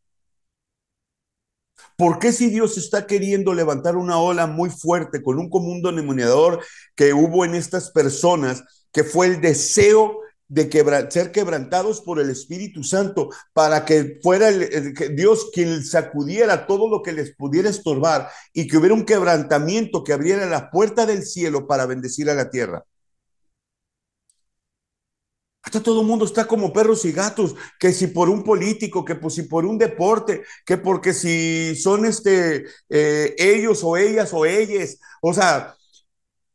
¿Por 1.97 2.19
qué 2.19 2.31
si 2.31 2.49
Dios 2.49 2.77
está 2.77 3.07
queriendo 3.07 3.53
levantar 3.53 3.95
una 3.97 4.19
ola 4.19 4.47
muy 4.47 4.69
fuerte 4.69 5.21
con 5.21 5.37
un 5.39 5.49
común 5.49 5.81
denominador 5.81 6.63
que 6.95 7.13
hubo 7.13 7.45
en 7.45 7.55
estas 7.55 7.91
personas, 7.91 8.63
que 8.91 9.03
fue 9.03 9.27
el 9.27 9.41
deseo 9.41 10.19
de 10.49 11.07
ser 11.11 11.31
quebrantados 11.31 12.01
por 12.01 12.19
el 12.19 12.29
Espíritu 12.29 12.83
Santo 12.83 13.29
para 13.53 13.85
que 13.85 14.19
fuera 14.21 14.49
Dios 14.51 15.49
quien 15.53 15.83
sacudiera 15.85 16.65
todo 16.67 16.89
lo 16.89 17.03
que 17.03 17.13
les 17.13 17.35
pudiera 17.35 17.69
estorbar 17.69 18.29
y 18.51 18.67
que 18.67 18.77
hubiera 18.77 18.95
un 18.95 19.05
quebrantamiento 19.05 20.03
que 20.03 20.13
abriera 20.13 20.47
la 20.47 20.71
puerta 20.71 21.05
del 21.05 21.23
cielo 21.23 21.67
para 21.67 21.85
bendecir 21.85 22.29
a 22.29 22.35
la 22.35 22.49
tierra. 22.49 22.83
Hasta 25.61 25.83
todo 25.83 26.01
el 26.01 26.07
mundo 26.07 26.25
está 26.25 26.47
como 26.47 26.73
perros 26.73 27.05
y 27.05 27.11
gatos, 27.11 27.55
que 27.79 27.93
si 27.93 28.07
por 28.07 28.29
un 28.29 28.43
político, 28.43 29.05
que 29.05 29.17
si 29.29 29.43
por 29.43 29.65
un 29.65 29.77
deporte, 29.77 30.41
que 30.65 30.77
porque 30.77 31.13
si 31.13 31.75
son 31.75 32.05
este, 32.05 32.65
eh, 32.89 33.35
ellos 33.37 33.83
o 33.83 33.95
ellas 33.95 34.33
o 34.33 34.45
ellas. 34.45 34.97
O 35.21 35.31
sea, 35.31 35.75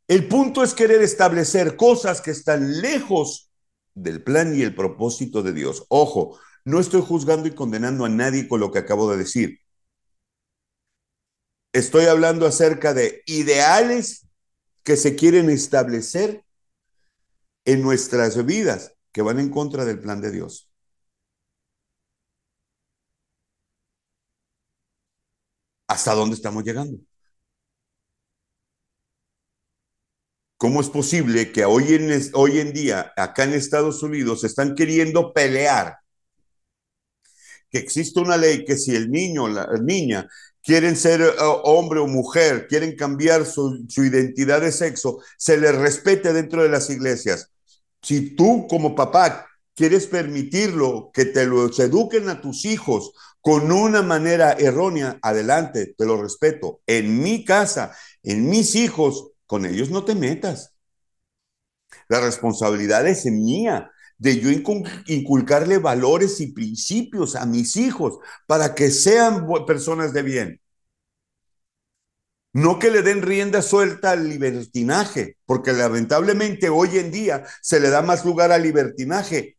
el 0.08 0.26
punto 0.26 0.64
es 0.64 0.74
querer 0.74 1.00
establecer 1.02 1.76
cosas 1.76 2.20
que 2.20 2.32
están 2.32 2.80
lejos 2.80 3.52
del 3.94 4.22
plan 4.22 4.56
y 4.56 4.62
el 4.62 4.74
propósito 4.74 5.42
de 5.42 5.52
Dios. 5.52 5.84
Ojo, 5.88 6.38
no 6.64 6.80
estoy 6.80 7.02
juzgando 7.02 7.48
y 7.48 7.54
condenando 7.54 8.04
a 8.04 8.08
nadie 8.08 8.48
con 8.48 8.60
lo 8.60 8.72
que 8.72 8.78
acabo 8.80 9.10
de 9.10 9.18
decir. 9.18 9.60
Estoy 11.72 12.06
hablando 12.06 12.46
acerca 12.46 12.94
de 12.94 13.22
ideales 13.26 14.26
que 14.84 14.96
se 14.96 15.16
quieren 15.16 15.50
establecer 15.50 16.44
en 17.66 17.82
nuestras 17.82 18.44
vidas 18.46 18.94
que 19.12 19.22
van 19.22 19.38
en 19.40 19.50
contra 19.50 19.84
del 19.84 20.00
plan 20.00 20.20
de 20.20 20.30
Dios. 20.30 20.70
¿Hasta 25.86 26.14
dónde 26.14 26.36
estamos 26.36 26.64
llegando? 26.64 26.98
¿Cómo 30.56 30.80
es 30.80 30.88
posible 30.88 31.52
que 31.52 31.64
hoy 31.64 31.94
en, 31.94 32.30
hoy 32.34 32.58
en 32.60 32.72
día, 32.72 33.12
acá 33.16 33.44
en 33.44 33.54
Estados 33.54 34.02
Unidos, 34.02 34.44
están 34.44 34.74
queriendo 34.74 35.32
pelear? 35.32 35.98
Que 37.70 37.78
existe 37.78 38.20
una 38.20 38.36
ley 38.36 38.64
que 38.64 38.76
si 38.76 38.94
el 38.94 39.10
niño 39.10 39.44
o 39.44 39.48
la 39.48 39.66
niña 39.82 40.28
quieren 40.62 40.96
ser 40.96 41.20
eh, 41.20 41.34
hombre 41.64 42.00
o 42.00 42.06
mujer, 42.06 42.66
quieren 42.68 42.96
cambiar 42.96 43.44
su, 43.44 43.84
su 43.88 44.04
identidad 44.04 44.60
de 44.60 44.72
sexo, 44.72 45.18
se 45.36 45.58
les 45.58 45.74
respete 45.74 46.32
dentro 46.32 46.62
de 46.62 46.68
las 46.68 46.88
iglesias. 46.88 47.50
Si 48.00 48.34
tú 48.36 48.66
como 48.68 48.94
papá 48.94 49.46
quieres 49.74 50.06
permitirlo, 50.06 51.10
que 51.12 51.24
te 51.24 51.46
lo 51.46 51.66
eduquen 51.66 52.28
a 52.28 52.40
tus 52.40 52.64
hijos 52.64 53.12
con 53.40 53.72
una 53.72 54.02
manera 54.02 54.52
errónea, 54.52 55.18
adelante, 55.20 55.94
te 55.98 56.06
lo 56.06 56.22
respeto. 56.22 56.80
En 56.86 57.22
mi 57.22 57.44
casa, 57.44 57.94
en 58.22 58.48
mis 58.48 58.74
hijos, 58.74 59.33
con 59.46 59.66
ellos 59.66 59.90
no 59.90 60.04
te 60.04 60.14
metas. 60.14 60.74
La 62.08 62.20
responsabilidad 62.20 63.06
es 63.06 63.24
mía 63.26 63.90
de 64.18 64.38
yo 64.40 64.48
inculcarle 65.06 65.78
valores 65.78 66.40
y 66.40 66.52
principios 66.52 67.36
a 67.36 67.46
mis 67.46 67.76
hijos 67.76 68.18
para 68.46 68.74
que 68.74 68.90
sean 68.90 69.46
personas 69.66 70.12
de 70.12 70.22
bien. 70.22 70.60
No 72.52 72.78
que 72.78 72.90
le 72.90 73.02
den 73.02 73.22
rienda 73.22 73.62
suelta 73.62 74.12
al 74.12 74.28
libertinaje, 74.28 75.38
porque 75.44 75.72
lamentablemente 75.72 76.68
hoy 76.68 76.98
en 76.98 77.10
día 77.10 77.44
se 77.60 77.80
le 77.80 77.90
da 77.90 78.00
más 78.00 78.24
lugar 78.24 78.52
al 78.52 78.62
libertinaje 78.62 79.58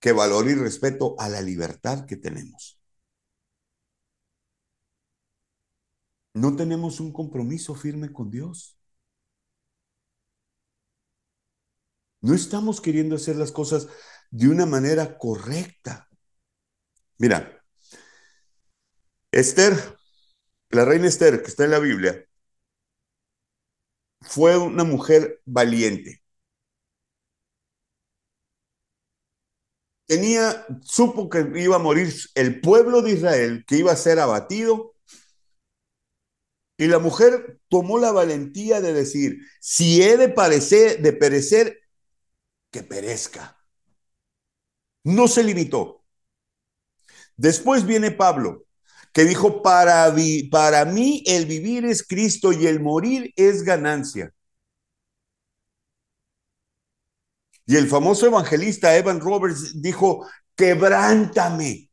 que 0.00 0.12
valor 0.12 0.48
y 0.48 0.54
respeto 0.54 1.16
a 1.18 1.28
la 1.28 1.40
libertad 1.40 2.06
que 2.06 2.16
tenemos. 2.16 2.78
No 6.34 6.54
tenemos 6.54 7.00
un 7.00 7.12
compromiso 7.12 7.74
firme 7.74 8.12
con 8.12 8.30
Dios. 8.30 8.76
No 12.24 12.34
estamos 12.34 12.80
queriendo 12.80 13.16
hacer 13.16 13.36
las 13.36 13.52
cosas 13.52 13.86
de 14.30 14.48
una 14.48 14.66
manera 14.66 15.18
correcta. 15.18 16.08
Mira, 17.18 17.62
Esther 19.30 19.74
la 20.74 20.84
reina 20.84 21.06
Esther, 21.08 21.42
que 21.42 21.48
está 21.48 21.64
en 21.64 21.70
la 21.70 21.78
Biblia, 21.78 22.26
fue 24.22 24.56
una 24.58 24.82
mujer 24.84 25.40
valiente. 25.44 26.22
Tenía, 30.06 30.66
supo 30.82 31.28
que 31.30 31.46
iba 31.56 31.76
a 31.76 31.78
morir 31.78 32.12
el 32.34 32.60
pueblo 32.60 33.02
de 33.02 33.12
Israel, 33.12 33.64
que 33.66 33.76
iba 33.76 33.92
a 33.92 33.96
ser 33.96 34.18
abatido. 34.18 34.94
Y 36.76 36.88
la 36.88 36.98
mujer 36.98 37.60
tomó 37.68 37.98
la 37.98 38.10
valentía 38.10 38.80
de 38.80 38.92
decir, 38.92 39.38
si 39.60 40.02
he 40.02 40.16
de, 40.16 40.28
parecer, 40.28 41.00
de 41.02 41.12
perecer, 41.12 41.83
que 42.74 42.82
perezca. 42.82 43.56
No 45.04 45.28
se 45.28 45.44
limitó. 45.44 46.02
Después 47.36 47.86
viene 47.86 48.10
Pablo, 48.10 48.64
que 49.12 49.24
dijo, 49.24 49.62
para, 49.62 50.10
mí 50.10 51.22
el 51.24 51.46
vivir 51.46 51.84
es 51.84 52.04
Cristo 52.04 52.52
y 52.52 52.66
el 52.66 52.80
morir 52.80 53.32
es 53.36 53.62
ganancia. 53.62 54.34
Y 57.64 57.76
el 57.76 57.86
famoso 57.86 58.26
evangelista 58.26 58.96
Evan 58.96 59.20
Roberts 59.20 59.80
dijo, 59.80 60.26
quebrántame. 60.56 61.88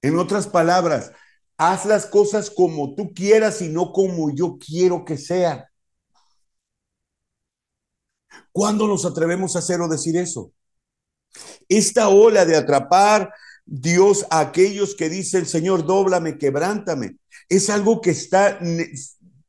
En 0.00 0.18
otras 0.18 0.46
palabras, 0.46 1.12
haz 1.58 1.84
las 1.84 2.06
cosas 2.06 2.48
como 2.48 2.94
tú 2.94 3.12
quieras 3.12 3.60
y 3.60 3.68
no 3.68 3.92
como 3.92 4.34
yo 4.34 4.56
quiero 4.56 5.04
que 5.04 5.18
sean. 5.18 5.66
¿Cuándo 8.56 8.88
nos 8.88 9.04
atrevemos 9.04 9.54
a 9.54 9.58
hacer 9.58 9.82
o 9.82 9.86
decir 9.86 10.16
eso? 10.16 10.50
Esta 11.68 12.08
ola 12.08 12.46
de 12.46 12.56
atrapar 12.56 13.30
Dios 13.66 14.24
a 14.30 14.40
aquellos 14.40 14.94
que 14.94 15.10
dicen, 15.10 15.44
Señor, 15.44 15.84
dóblame, 15.84 16.38
quebrántame. 16.38 17.18
Es 17.50 17.68
algo 17.68 18.00
que 18.00 18.12
está 18.12 18.58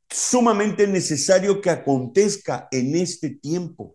sumamente 0.10 0.88
necesario 0.88 1.62
que 1.62 1.70
acontezca 1.70 2.68
en 2.70 2.98
este 2.98 3.30
tiempo. 3.30 3.94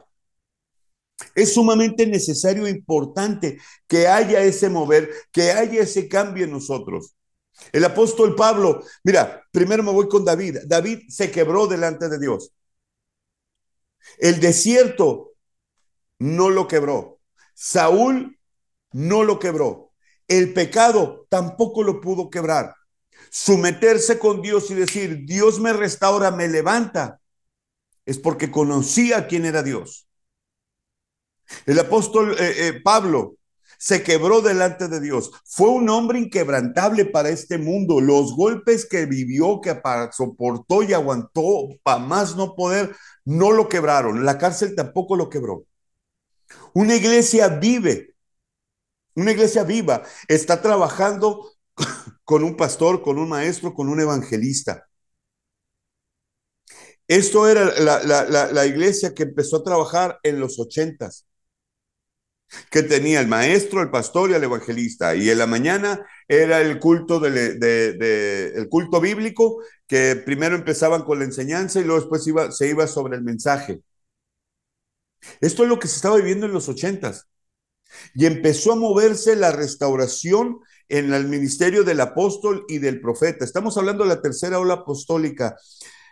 Es 1.35 1.53
sumamente 1.53 2.07
necesario 2.07 2.66
e 2.66 2.70
importante 2.70 3.59
que 3.87 4.09
haya 4.09 4.40
ese 4.40 4.70
mover, 4.70 5.11
que 5.31 5.53
haya 5.53 5.83
ese 5.83 6.09
cambio 6.09 6.46
en 6.46 6.53
nosotros. 6.53 7.14
El 7.70 7.85
apóstol 7.85 8.35
Pablo, 8.35 8.83
mira, 9.05 9.44
primero 9.53 9.83
me 9.83 9.92
voy 9.92 10.09
con 10.09 10.25
David. 10.25 10.61
David 10.64 11.01
se 11.09 11.31
quebró 11.31 11.66
delante 11.66 12.09
de 12.09 12.18
Dios. 12.18 12.51
El 14.18 14.40
desierto 14.40 15.32
no 16.18 16.50
lo 16.50 16.68
quebró. 16.68 17.20
Saúl 17.54 18.38
no 18.92 19.24
lo 19.24 19.38
quebró. 19.38 19.92
El 20.28 20.52
pecado 20.52 21.26
tampoco 21.28 21.82
lo 21.82 22.00
pudo 22.00 22.30
quebrar. 22.30 22.74
Someterse 23.30 24.18
con 24.18 24.42
Dios 24.42 24.70
y 24.70 24.74
decir, 24.74 25.24
Dios 25.24 25.58
me 25.60 25.72
restaura, 25.72 26.30
me 26.30 26.48
levanta, 26.48 27.20
es 28.04 28.18
porque 28.18 28.50
conocía 28.50 29.26
quién 29.26 29.46
era 29.46 29.62
Dios. 29.62 30.08
El 31.66 31.78
apóstol 31.78 32.36
eh, 32.38 32.68
eh, 32.68 32.80
Pablo 32.82 33.36
se 33.82 34.04
quebró 34.04 34.42
delante 34.42 34.86
de 34.86 35.00
Dios. 35.00 35.32
Fue 35.44 35.68
un 35.68 35.88
hombre 35.88 36.20
inquebrantable 36.20 37.04
para 37.04 37.30
este 37.30 37.58
mundo. 37.58 38.00
Los 38.00 38.36
golpes 38.36 38.86
que 38.86 39.06
vivió, 39.06 39.60
que 39.60 39.76
soportó 40.12 40.84
y 40.84 40.92
aguantó 40.92 41.66
para 41.82 41.98
más 41.98 42.36
no 42.36 42.54
poder, 42.54 42.94
no 43.24 43.50
lo 43.50 43.68
quebraron. 43.68 44.24
La 44.24 44.38
cárcel 44.38 44.76
tampoco 44.76 45.16
lo 45.16 45.28
quebró. 45.28 45.66
Una 46.74 46.94
iglesia 46.94 47.48
vive, 47.48 48.14
una 49.16 49.32
iglesia 49.32 49.64
viva, 49.64 50.04
está 50.28 50.62
trabajando 50.62 51.50
con 52.24 52.44
un 52.44 52.56
pastor, 52.56 53.02
con 53.02 53.18
un 53.18 53.30
maestro, 53.30 53.74
con 53.74 53.88
un 53.88 54.00
evangelista. 54.00 54.86
Esto 57.08 57.48
era 57.48 57.64
la, 57.80 58.64
iglesia 58.64 59.12
que 59.12 59.24
empezó 59.24 59.56
a 59.56 59.64
trabajar 59.64 60.20
en 60.22 60.38
los 60.38 60.60
ochentas, 60.60 61.26
que 62.70 62.82
tenía 62.82 63.20
el 63.20 63.28
maestro, 63.28 63.82
el 63.82 63.90
pastor 63.90 64.30
y 64.30 64.34
el 64.34 64.44
evangelista. 64.44 65.14
Y 65.14 65.30
en 65.30 65.38
la 65.38 65.46
mañana 65.46 66.06
era 66.28 66.60
el 66.60 66.78
culto, 66.78 67.20
culto 68.70 69.00
bíblico, 69.00 69.62
que 69.86 70.16
primero 70.16 70.54
empezaban 70.54 71.02
con 71.02 71.18
la 71.18 71.24
enseñanza 71.24 71.80
y 71.80 71.84
luego 71.84 72.00
después 72.00 72.26
iba, 72.26 72.50
se 72.52 72.68
iba 72.68 72.86
sobre 72.86 73.16
el 73.16 73.22
mensaje. 73.22 73.82
Esto 75.40 75.62
es 75.62 75.68
lo 75.68 75.78
que 75.78 75.88
se 75.88 75.96
estaba 75.96 76.16
viviendo 76.16 76.46
en 76.46 76.52
los 76.52 76.68
ochentas. 76.68 77.28
Y 78.14 78.26
empezó 78.26 78.72
a 78.72 78.76
moverse 78.76 79.36
la 79.36 79.52
restauración 79.52 80.60
en 80.88 81.12
el 81.12 81.28
ministerio 81.28 81.84
del 81.84 82.00
apóstol 82.00 82.64
y 82.68 82.78
del 82.78 83.00
profeta. 83.00 83.44
Estamos 83.44 83.76
hablando 83.78 84.04
de 84.04 84.10
la 84.10 84.22
tercera 84.22 84.58
ola 84.58 84.74
apostólica 84.74 85.56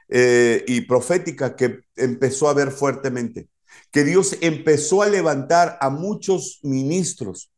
eh, 0.09 0.65
y 0.67 0.83
profética 0.83 1.57
que 1.57 1.81
empezó 1.97 2.49
a 2.49 2.55
ver 2.55 2.71
fuertemente, 2.71 3.49
que 3.91 4.05
Dios 4.05 4.37
empezó 4.41 5.03
a 5.03 5.09
levantar 5.09 5.79
a 5.81 5.91
muchos 5.91 6.61
ministros 6.63 7.51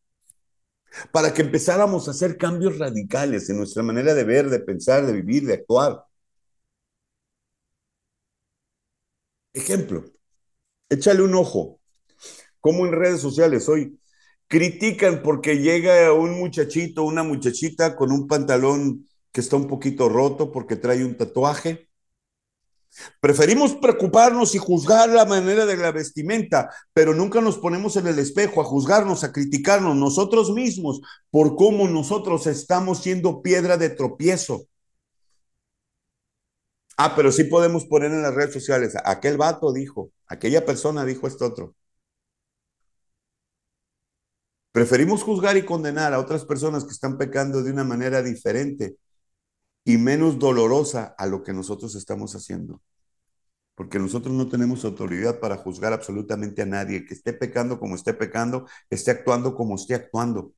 para 1.12 1.32
que 1.32 1.42
empezáramos 1.42 2.08
a 2.08 2.10
hacer 2.12 2.36
cambios 2.36 2.78
radicales 2.78 3.48
en 3.50 3.56
nuestra 3.58 3.82
manera 3.82 4.14
de 4.14 4.24
ver, 4.24 4.50
de 4.50 4.60
pensar, 4.60 5.06
de 5.06 5.12
vivir, 5.12 5.46
de 5.46 5.54
actuar. 5.54 6.04
Ejemplo, 9.54 10.04
échale 10.90 11.22
un 11.22 11.34
ojo, 11.34 11.80
como 12.60 12.86
en 12.86 12.92
redes 12.92 13.20
sociales 13.20 13.68
hoy 13.68 13.98
critican 14.48 15.22
porque 15.22 15.58
llega 15.58 16.12
un 16.14 16.38
muchachito, 16.38 17.04
una 17.04 17.22
muchachita 17.24 17.96
con 17.96 18.12
un 18.12 18.28
pantalón 18.28 19.08
que 19.32 19.40
está 19.42 19.56
un 19.56 19.68
poquito 19.68 20.08
roto 20.08 20.52
porque 20.52 20.76
trae 20.76 21.04
un 21.04 21.16
tatuaje. 21.16 21.88
Preferimos 23.20 23.74
preocuparnos 23.74 24.54
y 24.54 24.58
juzgar 24.58 25.08
la 25.08 25.24
manera 25.24 25.64
de 25.64 25.76
la 25.76 25.92
vestimenta, 25.92 26.70
pero 26.92 27.14
nunca 27.14 27.40
nos 27.40 27.58
ponemos 27.58 27.96
en 27.96 28.06
el 28.06 28.18
espejo 28.18 28.60
a 28.60 28.64
juzgarnos, 28.64 29.24
a 29.24 29.32
criticarnos 29.32 29.96
nosotros 29.96 30.52
mismos 30.52 31.00
por 31.30 31.56
cómo 31.56 31.88
nosotros 31.88 32.46
estamos 32.46 33.02
siendo 33.02 33.42
piedra 33.42 33.76
de 33.76 33.90
tropiezo. 33.90 34.66
Ah, 36.96 37.14
pero 37.16 37.32
sí 37.32 37.44
podemos 37.44 37.86
poner 37.86 38.12
en 38.12 38.22
las 38.22 38.34
redes 38.34 38.52
sociales, 38.52 38.94
aquel 39.04 39.36
vato 39.38 39.72
dijo, 39.72 40.10
aquella 40.26 40.64
persona 40.64 41.04
dijo 41.04 41.26
esto 41.26 41.46
otro. 41.46 41.74
Preferimos 44.72 45.22
juzgar 45.22 45.56
y 45.56 45.64
condenar 45.64 46.12
a 46.14 46.18
otras 46.18 46.44
personas 46.44 46.84
que 46.84 46.92
están 46.92 47.18
pecando 47.18 47.62
de 47.62 47.70
una 47.70 47.84
manera 47.84 48.22
diferente 48.22 48.96
y 49.84 49.98
menos 49.98 50.38
dolorosa 50.38 51.14
a 51.18 51.26
lo 51.26 51.42
que 51.42 51.52
nosotros 51.52 51.94
estamos 51.94 52.34
haciendo. 52.34 52.80
Porque 53.74 53.98
nosotros 53.98 54.34
no 54.34 54.48
tenemos 54.48 54.84
autoridad 54.84 55.40
para 55.40 55.56
juzgar 55.56 55.92
absolutamente 55.92 56.62
a 56.62 56.66
nadie, 56.66 57.04
que 57.04 57.14
esté 57.14 57.32
pecando 57.32 57.80
como 57.80 57.94
esté 57.94 58.14
pecando, 58.14 58.66
esté 58.90 59.10
actuando 59.10 59.54
como 59.54 59.76
esté 59.76 59.94
actuando. 59.94 60.54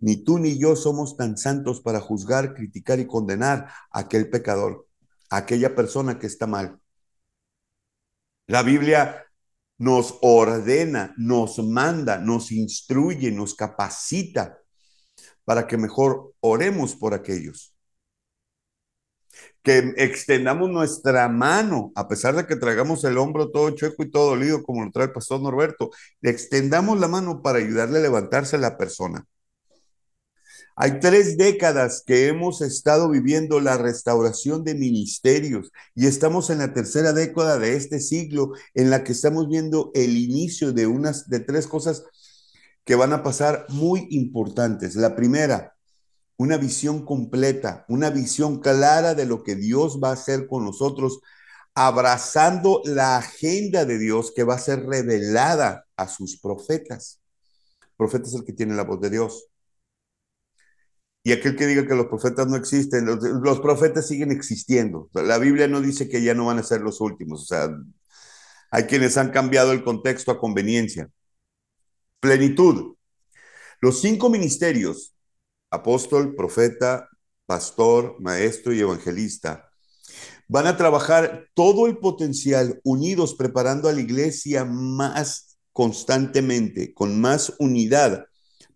Ni 0.00 0.24
tú 0.24 0.38
ni 0.38 0.58
yo 0.58 0.76
somos 0.76 1.16
tan 1.16 1.36
santos 1.36 1.80
para 1.80 2.00
juzgar, 2.00 2.54
criticar 2.54 2.98
y 3.00 3.06
condenar 3.06 3.70
a 3.90 4.00
aquel 4.00 4.30
pecador, 4.30 4.86
a 5.28 5.38
aquella 5.38 5.74
persona 5.74 6.18
que 6.18 6.26
está 6.26 6.46
mal. 6.46 6.80
La 8.46 8.62
Biblia 8.62 9.26
nos 9.78 10.18
ordena, 10.22 11.14
nos 11.16 11.58
manda, 11.58 12.18
nos 12.18 12.50
instruye, 12.50 13.30
nos 13.30 13.54
capacita 13.54 14.58
para 15.44 15.66
que 15.66 15.76
mejor 15.76 16.34
oremos 16.40 16.96
por 16.96 17.14
aquellos. 17.14 17.69
Que 19.62 19.92
extendamos 19.96 20.70
nuestra 20.70 21.28
mano, 21.28 21.92
a 21.94 22.08
pesar 22.08 22.34
de 22.34 22.46
que 22.46 22.56
traigamos 22.56 23.04
el 23.04 23.18
hombro 23.18 23.50
todo 23.50 23.70
chueco 23.70 24.02
y 24.02 24.10
todo 24.10 24.30
dolido, 24.30 24.62
como 24.62 24.84
lo 24.84 24.90
trae 24.90 25.06
el 25.06 25.12
pastor 25.12 25.40
Norberto, 25.40 25.90
extendamos 26.22 26.98
la 26.98 27.08
mano 27.08 27.42
para 27.42 27.58
ayudarle 27.58 27.98
a 27.98 28.02
levantarse 28.02 28.56
a 28.56 28.60
la 28.60 28.78
persona. 28.78 29.26
Hay 30.82 30.98
tres 30.98 31.36
décadas 31.36 32.02
que 32.06 32.28
hemos 32.28 32.62
estado 32.62 33.10
viviendo 33.10 33.60
la 33.60 33.76
restauración 33.76 34.64
de 34.64 34.74
ministerios 34.74 35.72
y 35.94 36.06
estamos 36.06 36.48
en 36.48 36.58
la 36.58 36.72
tercera 36.72 37.12
década 37.12 37.58
de 37.58 37.76
este 37.76 38.00
siglo 38.00 38.52
en 38.72 38.88
la 38.88 39.04
que 39.04 39.12
estamos 39.12 39.46
viendo 39.48 39.90
el 39.94 40.16
inicio 40.16 40.72
de 40.72 40.86
unas 40.86 41.28
de 41.28 41.40
tres 41.40 41.66
cosas 41.66 42.04
que 42.84 42.94
van 42.94 43.12
a 43.12 43.22
pasar 43.22 43.66
muy 43.68 44.06
importantes. 44.10 44.96
La 44.96 45.14
primera, 45.14 45.76
una 46.40 46.56
visión 46.56 47.04
completa, 47.04 47.84
una 47.86 48.08
visión 48.08 48.60
clara 48.60 49.14
de 49.14 49.26
lo 49.26 49.42
que 49.42 49.56
Dios 49.56 50.00
va 50.02 50.08
a 50.08 50.14
hacer 50.14 50.46
con 50.46 50.64
nosotros, 50.64 51.20
abrazando 51.74 52.80
la 52.86 53.18
agenda 53.18 53.84
de 53.84 53.98
Dios 53.98 54.32
que 54.34 54.42
va 54.42 54.54
a 54.54 54.58
ser 54.58 54.86
revelada 54.86 55.84
a 55.96 56.08
sus 56.08 56.40
profetas. 56.40 57.20
El 57.82 57.90
profeta 57.94 58.26
es 58.26 58.34
el 58.34 58.44
que 58.46 58.54
tiene 58.54 58.74
la 58.74 58.84
voz 58.84 59.02
de 59.02 59.10
Dios. 59.10 59.48
Y 61.22 61.32
aquel 61.32 61.56
que 61.56 61.66
diga 61.66 61.86
que 61.86 61.94
los 61.94 62.06
profetas 62.06 62.46
no 62.46 62.56
existen, 62.56 63.04
los, 63.04 63.60
profetas 63.60 64.08
siguen 64.08 64.30
existiendo. 64.30 65.10
La 65.12 65.36
Biblia 65.36 65.68
no 65.68 65.82
dice 65.82 66.08
que 66.08 66.22
ya 66.22 66.32
no 66.32 66.46
van 66.46 66.58
a 66.58 66.62
ser 66.62 66.80
los 66.80 67.02
últimos. 67.02 67.42
O 67.42 67.44
sea, 67.44 67.68
hay 68.70 68.84
quienes 68.84 69.18
han 69.18 69.30
cambiado 69.30 69.72
el 69.72 69.84
contexto 69.84 70.30
a 70.32 70.38
conveniencia. 70.38 71.10
Plenitud. 72.18 72.96
Los 73.82 74.00
cinco 74.00 74.30
ministerios, 74.30 75.14
apóstol, 75.70 76.34
profeta, 76.34 77.08
pastor, 77.46 78.16
maestro 78.20 78.72
y 78.72 78.80
evangelista, 78.80 79.70
van 80.48 80.66
a 80.66 80.76
trabajar 80.76 81.48
todo 81.54 81.86
el 81.86 81.98
potencial 81.98 82.80
unidos, 82.84 83.34
preparando 83.34 83.88
a 83.88 83.92
la 83.92 84.00
iglesia 84.00 84.64
más 84.64 85.58
constantemente, 85.72 86.92
con 86.92 87.20
más 87.20 87.54
unidad 87.58 88.26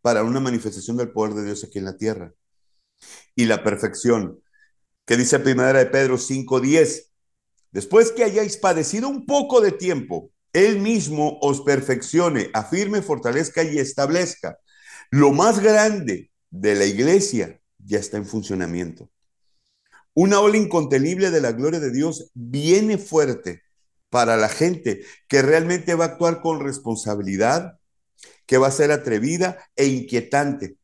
para 0.00 0.22
una 0.22 0.38
manifestación 0.38 0.96
del 0.96 1.10
poder 1.10 1.34
de 1.34 1.44
Dios 1.46 1.64
aquí 1.64 1.78
en 1.78 1.84
la 1.84 1.96
tierra. 1.96 2.32
Y 3.34 3.46
la 3.46 3.64
perfección, 3.64 4.40
que 5.04 5.16
dice 5.16 5.38
Primera 5.40 5.78
de 5.78 5.86
Pedro 5.86 6.16
5:10, 6.16 7.10
después 7.72 8.12
que 8.12 8.24
hayáis 8.24 8.56
padecido 8.56 9.08
un 9.08 9.26
poco 9.26 9.60
de 9.60 9.72
tiempo, 9.72 10.30
Él 10.52 10.78
mismo 10.78 11.38
os 11.40 11.62
perfeccione, 11.62 12.50
afirme, 12.54 13.02
fortalezca 13.02 13.64
y 13.64 13.78
establezca. 13.78 14.58
Lo 15.10 15.32
más 15.32 15.58
grande 15.58 16.30
de 16.54 16.76
la 16.76 16.84
iglesia 16.84 17.60
ya 17.78 17.98
está 17.98 18.16
en 18.16 18.26
funcionamiento. 18.26 19.10
Una 20.14 20.38
ola 20.38 20.56
incontenible 20.56 21.32
de 21.32 21.40
la 21.40 21.50
gloria 21.50 21.80
de 21.80 21.90
Dios 21.90 22.30
viene 22.32 22.96
fuerte 22.96 23.62
para 24.08 24.36
la 24.36 24.48
gente 24.48 25.04
que 25.26 25.42
realmente 25.42 25.96
va 25.96 26.04
a 26.04 26.08
actuar 26.08 26.40
con 26.40 26.60
responsabilidad, 26.60 27.80
que 28.46 28.58
va 28.58 28.68
a 28.68 28.70
ser 28.70 28.92
atrevida 28.92 29.58
e 29.74 29.86
inquietante. 29.86 30.76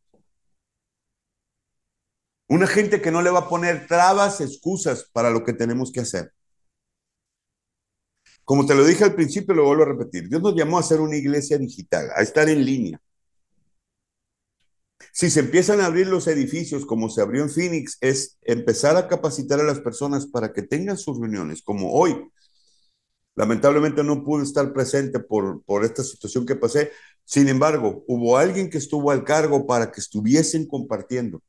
Una 2.49 2.67
gente 2.67 3.01
que 3.01 3.13
no 3.13 3.23
le 3.23 3.31
va 3.31 3.41
a 3.41 3.49
poner 3.49 3.87
trabas, 3.87 4.41
excusas 4.41 5.09
para 5.13 5.31
lo 5.31 5.45
que 5.45 5.53
tenemos 5.53 5.93
que 5.93 6.01
hacer. 6.01 6.33
Como 8.45 8.67
te 8.67 8.75
lo 8.75 8.85
dije 8.85 9.05
al 9.05 9.15
principio, 9.15 9.55
lo 9.55 9.67
vuelvo 9.67 9.85
a 9.85 9.87
repetir. 9.87 10.29
Dios 10.29 10.43
nos 10.43 10.57
llamó 10.57 10.81
a 10.81 10.83
ser 10.83 11.01
una 11.01 11.15
iglesia 11.15 11.59
digital, 11.59 12.11
a 12.17 12.23
estar 12.23 12.49
en 12.49 12.65
línea. 12.65 13.01
Si 15.13 15.31
se 15.31 15.41
empiezan 15.41 15.81
a 15.81 15.87
abrir 15.87 16.07
los 16.07 16.27
edificios 16.29 16.87
como 16.87 17.09
se 17.09 17.21
abrió 17.21 17.43
en 17.43 17.51
Phoenix, 17.51 17.99
es 18.01 18.39
empezar 18.43 18.97
a 18.97 19.09
capacitar 19.09 19.61
a 19.61 19.65
las 19.65 19.81
personas 19.81 20.27
para 20.27 20.53
que 20.53 20.63
tengan 20.63 20.97
sus 20.97 21.19
reuniones, 21.19 21.63
como 21.63 21.93
hoy. 21.93 22.31
Lamentablemente 23.35 24.05
no 24.05 24.23
pude 24.25 24.45
estar 24.45 24.73
presente 24.73 25.21
por, 25.21 25.63
por 25.65 25.85
esta 25.85 26.03
situación 26.05 26.47
que 26.47 26.57
pasé. 26.57 26.91
Sin 27.25 27.49
embargo, 27.49 28.05
hubo 28.07 28.37
alguien 28.37 28.71
que 28.71 28.79
estuvo 28.79 29.11
al 29.11 29.25
cargo 29.25 29.67
para 29.67 29.91
que 29.91 30.01
estuviesen 30.01 30.67
compartiendo. 30.67 31.43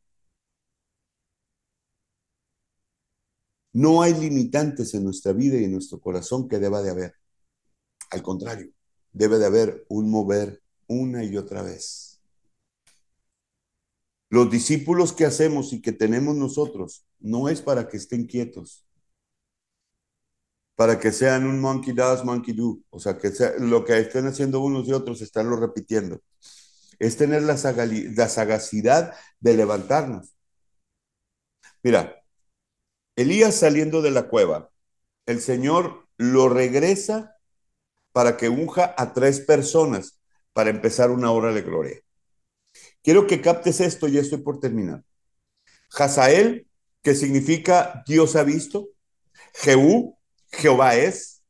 No 3.74 4.02
hay 4.02 4.14
limitantes 4.14 4.94
en 4.94 5.04
nuestra 5.06 5.34
vida 5.34 5.58
y 5.58 5.64
en 5.66 5.72
nuestro 5.72 6.00
corazón 6.00 6.48
que 6.50 6.60
deba 6.60 6.82
de 6.82 6.92
haber. 6.92 7.16
Al 8.12 8.22
contrario, 8.22 8.72
debe 9.14 9.40
de 9.40 9.46
haber 9.46 9.86
un 9.90 10.10
mover 10.10 10.62
una 10.88 11.24
y 11.24 11.38
otra 11.38 11.62
vez. 11.62 12.11
Los 14.32 14.50
discípulos 14.50 15.12
que 15.12 15.26
hacemos 15.26 15.74
y 15.74 15.82
que 15.82 15.92
tenemos 15.92 16.36
nosotros 16.38 17.06
no 17.20 17.50
es 17.50 17.62
para 17.62 17.90
que 17.90 17.98
estén 17.98 18.26
quietos, 18.26 18.86
para 20.76 20.98
que 20.98 21.12
sean 21.12 21.46
un 21.46 21.60
monkey 21.60 21.94
does, 21.94 22.24
monkey 22.24 22.54
do. 22.54 22.80
O 22.92 22.98
sea, 22.98 23.18
que 23.18 23.30
lo 23.60 23.84
que 23.84 24.00
estén 24.00 24.28
haciendo 24.28 24.62
unos 24.62 24.88
y 24.88 24.94
otros, 24.94 25.22
estarlo 25.22 25.58
repitiendo. 25.58 26.22
Es 26.98 27.18
tener 27.18 27.44
la, 27.44 27.56
la 28.16 28.30
sagacidad 28.30 29.14
de 29.42 29.54
levantarnos. 29.54 30.34
Mira, 31.84 32.24
Elías 33.18 33.56
saliendo 33.56 34.02
de 34.02 34.12
la 34.12 34.30
cueva, 34.30 34.72
el 35.26 35.42
Señor 35.42 36.08
lo 36.18 36.48
regresa 36.48 37.36
para 38.14 38.38
que 38.38 38.48
unja 38.48 38.96
a 38.98 39.14
tres 39.14 39.42
personas 39.42 40.22
para 40.54 40.70
empezar 40.70 41.12
una 41.12 41.32
hora 41.32 41.54
de 41.54 41.64
gloria. 41.64 42.02
Quiero 43.04 43.28
que 43.28 43.42
captes 43.42 43.80
esto 43.80 44.08
y 44.08 44.18
estoy 44.18 44.40
por 44.40 44.60
terminar. 44.60 45.04
Hazael, 45.92 46.68
que 47.02 47.16
significa 47.16 48.04
Dios 48.08 48.36
ha 48.36 48.44
visto. 48.44 48.90
Jehú, 49.56 50.18
Jehová 50.52 50.96
es, 50.96 51.44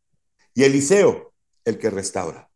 y 0.53 0.63
Eliseo, 0.63 1.33
el 1.65 1.77
que 1.77 1.89
restaura. 1.89 2.49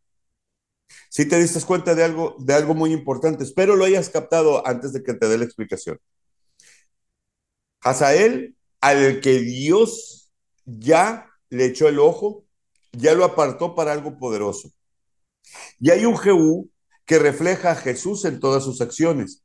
Si 1.10 1.26
te 1.26 1.38
diste 1.38 1.60
cuenta 1.62 1.94
de 1.94 2.04
algo, 2.04 2.36
de 2.38 2.54
algo 2.54 2.74
muy 2.74 2.92
importante, 2.92 3.44
espero 3.44 3.76
lo 3.76 3.84
hayas 3.84 4.08
captado 4.08 4.66
antes 4.66 4.92
de 4.92 5.02
que 5.02 5.14
te 5.14 5.28
dé 5.28 5.38
la 5.38 5.44
explicación. 5.44 5.98
Hazael, 7.80 8.56
al 8.80 9.20
que 9.20 9.40
Dios 9.40 10.32
ya 10.64 11.30
le 11.48 11.66
echó 11.66 11.88
el 11.88 11.98
ojo, 11.98 12.44
ya 12.92 13.14
lo 13.14 13.24
apartó 13.24 13.74
para 13.74 13.92
algo 13.92 14.18
poderoso. 14.18 14.70
Y 15.78 15.90
hay 15.90 16.04
un 16.04 16.16
Jehú 16.16 16.70
que 17.06 17.18
refleja 17.18 17.70
a 17.70 17.76
Jesús 17.76 18.24
en 18.24 18.40
todas 18.40 18.64
sus 18.64 18.80
acciones. 18.80 19.44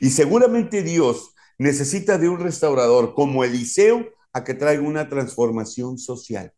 Y 0.00 0.10
seguramente 0.10 0.82
Dios 0.82 1.34
necesita 1.58 2.18
de 2.18 2.28
un 2.28 2.40
restaurador 2.40 3.14
como 3.14 3.44
Eliseo 3.44 4.04
a 4.32 4.44
que 4.44 4.54
traiga 4.54 4.82
una 4.82 5.08
transformación 5.08 5.98
social. 5.98 6.52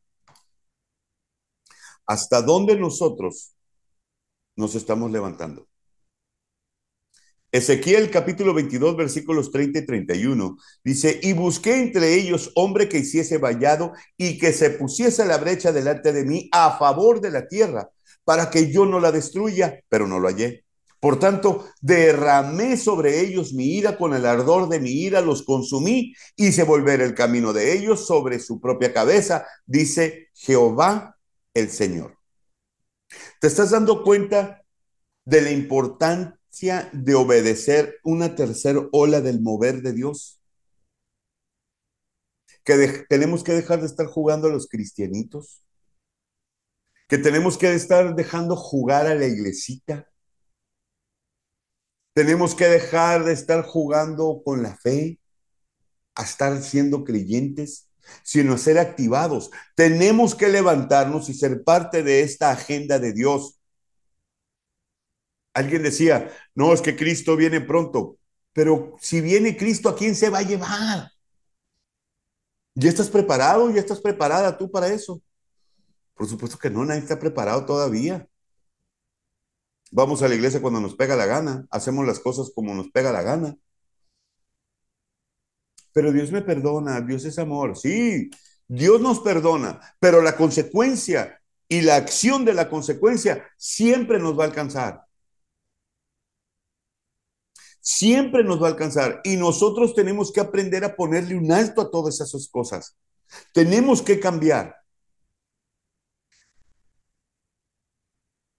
¿Hasta 2.06 2.42
dónde 2.42 2.76
nosotros 2.76 3.54
nos 4.56 4.74
estamos 4.74 5.10
levantando? 5.10 5.68
Ezequiel 7.50 8.10
capítulo 8.10 8.52
22 8.52 8.96
versículos 8.96 9.50
30 9.50 9.78
y 9.78 9.86
31 9.86 10.58
dice, 10.84 11.18
y 11.22 11.32
busqué 11.32 11.80
entre 11.80 12.14
ellos 12.14 12.52
hombre 12.54 12.90
que 12.90 12.98
hiciese 12.98 13.38
vallado 13.38 13.92
y 14.18 14.38
que 14.38 14.52
se 14.52 14.70
pusiese 14.70 15.24
la 15.24 15.38
brecha 15.38 15.72
delante 15.72 16.12
de 16.12 16.24
mí 16.24 16.48
a 16.52 16.76
favor 16.76 17.22
de 17.22 17.30
la 17.30 17.48
tierra, 17.48 17.90
para 18.28 18.50
que 18.50 18.70
yo 18.70 18.84
no 18.84 19.00
la 19.00 19.10
destruya, 19.10 19.82
pero 19.88 20.06
no 20.06 20.20
lo 20.20 20.28
hallé. 20.28 20.66
Por 21.00 21.18
tanto, 21.18 21.64
derramé 21.80 22.76
sobre 22.76 23.20
ellos 23.20 23.54
mi 23.54 23.78
ira, 23.78 23.96
con 23.96 24.12
el 24.12 24.26
ardor 24.26 24.68
de 24.68 24.80
mi 24.80 24.90
ira 24.90 25.22
los 25.22 25.44
consumí, 25.44 26.12
hice 26.36 26.64
volver 26.64 27.00
el 27.00 27.14
camino 27.14 27.54
de 27.54 27.72
ellos 27.72 28.06
sobre 28.06 28.38
su 28.38 28.60
propia 28.60 28.92
cabeza, 28.92 29.46
dice 29.64 30.28
Jehová 30.34 31.16
el 31.54 31.70
Señor. 31.70 32.18
¿Te 33.40 33.46
estás 33.46 33.70
dando 33.70 34.04
cuenta 34.04 34.62
de 35.24 35.40
la 35.40 35.50
importancia 35.50 36.90
de 36.92 37.14
obedecer 37.14 37.96
una 38.04 38.34
tercera 38.34 38.86
ola 38.92 39.22
del 39.22 39.40
mover 39.40 39.80
de 39.80 39.94
Dios? 39.94 40.38
Que 42.62 43.06
tenemos 43.08 43.42
que 43.42 43.52
dejar 43.52 43.80
de 43.80 43.86
estar 43.86 44.04
jugando 44.04 44.48
a 44.48 44.50
los 44.50 44.68
cristianitos, 44.68 45.62
que 47.08 47.18
tenemos 47.18 47.56
que 47.58 47.72
estar 47.74 48.14
dejando 48.14 48.54
jugar 48.54 49.06
a 49.06 49.14
la 49.14 49.26
iglesita, 49.26 50.08
tenemos 52.14 52.54
que 52.54 52.66
dejar 52.66 53.24
de 53.24 53.32
estar 53.32 53.64
jugando 53.64 54.42
con 54.44 54.62
la 54.62 54.76
fe, 54.76 55.18
a 56.14 56.24
estar 56.24 56.60
siendo 56.62 57.04
creyentes, 57.04 57.88
sino 58.22 58.58
ser 58.58 58.78
activados. 58.78 59.50
Tenemos 59.74 60.34
que 60.34 60.48
levantarnos 60.48 61.28
y 61.28 61.34
ser 61.34 61.64
parte 61.64 62.02
de 62.02 62.22
esta 62.22 62.50
agenda 62.50 62.98
de 62.98 63.12
Dios. 63.12 63.58
Alguien 65.54 65.82
decía, 65.82 66.30
no, 66.54 66.72
es 66.72 66.80
que 66.82 66.96
Cristo 66.96 67.36
viene 67.36 67.60
pronto, 67.60 68.18
pero 68.52 68.96
si 69.00 69.20
viene 69.20 69.56
Cristo, 69.56 69.88
¿a 69.88 69.96
quién 69.96 70.14
se 70.14 70.30
va 70.30 70.38
a 70.38 70.42
llevar? 70.42 71.10
¿Ya 72.74 72.88
estás 72.88 73.10
preparado? 73.10 73.70
¿Ya 73.70 73.80
estás 73.80 74.00
preparada 74.00 74.56
tú 74.56 74.70
para 74.70 74.88
eso? 74.88 75.20
Por 76.18 76.28
supuesto 76.28 76.58
que 76.58 76.68
no, 76.68 76.84
nadie 76.84 77.00
está 77.00 77.18
preparado 77.18 77.64
todavía. 77.64 78.28
Vamos 79.92 80.20
a 80.22 80.28
la 80.28 80.34
iglesia 80.34 80.60
cuando 80.60 80.80
nos 80.80 80.96
pega 80.96 81.16
la 81.16 81.26
gana, 81.26 81.66
hacemos 81.70 82.04
las 82.06 82.18
cosas 82.18 82.50
como 82.54 82.74
nos 82.74 82.90
pega 82.90 83.12
la 83.12 83.22
gana. 83.22 83.56
Pero 85.92 86.12
Dios 86.12 86.32
me 86.32 86.42
perdona, 86.42 87.00
Dios 87.00 87.24
es 87.24 87.38
amor. 87.38 87.76
Sí, 87.78 88.30
Dios 88.66 89.00
nos 89.00 89.20
perdona, 89.20 89.80
pero 90.00 90.20
la 90.20 90.36
consecuencia 90.36 91.40
y 91.68 91.82
la 91.82 91.96
acción 91.96 92.44
de 92.44 92.54
la 92.54 92.68
consecuencia 92.68 93.48
siempre 93.56 94.18
nos 94.18 94.36
va 94.38 94.44
a 94.44 94.48
alcanzar. 94.48 95.04
Siempre 97.80 98.42
nos 98.42 98.60
va 98.60 98.66
a 98.66 98.70
alcanzar 98.70 99.20
y 99.24 99.36
nosotros 99.36 99.94
tenemos 99.94 100.32
que 100.32 100.40
aprender 100.40 100.84
a 100.84 100.96
ponerle 100.96 101.36
un 101.36 101.52
alto 101.52 101.80
a 101.80 101.90
todas 101.90 102.20
esas 102.20 102.48
cosas. 102.48 102.96
Tenemos 103.54 104.02
que 104.02 104.18
cambiar. 104.18 104.74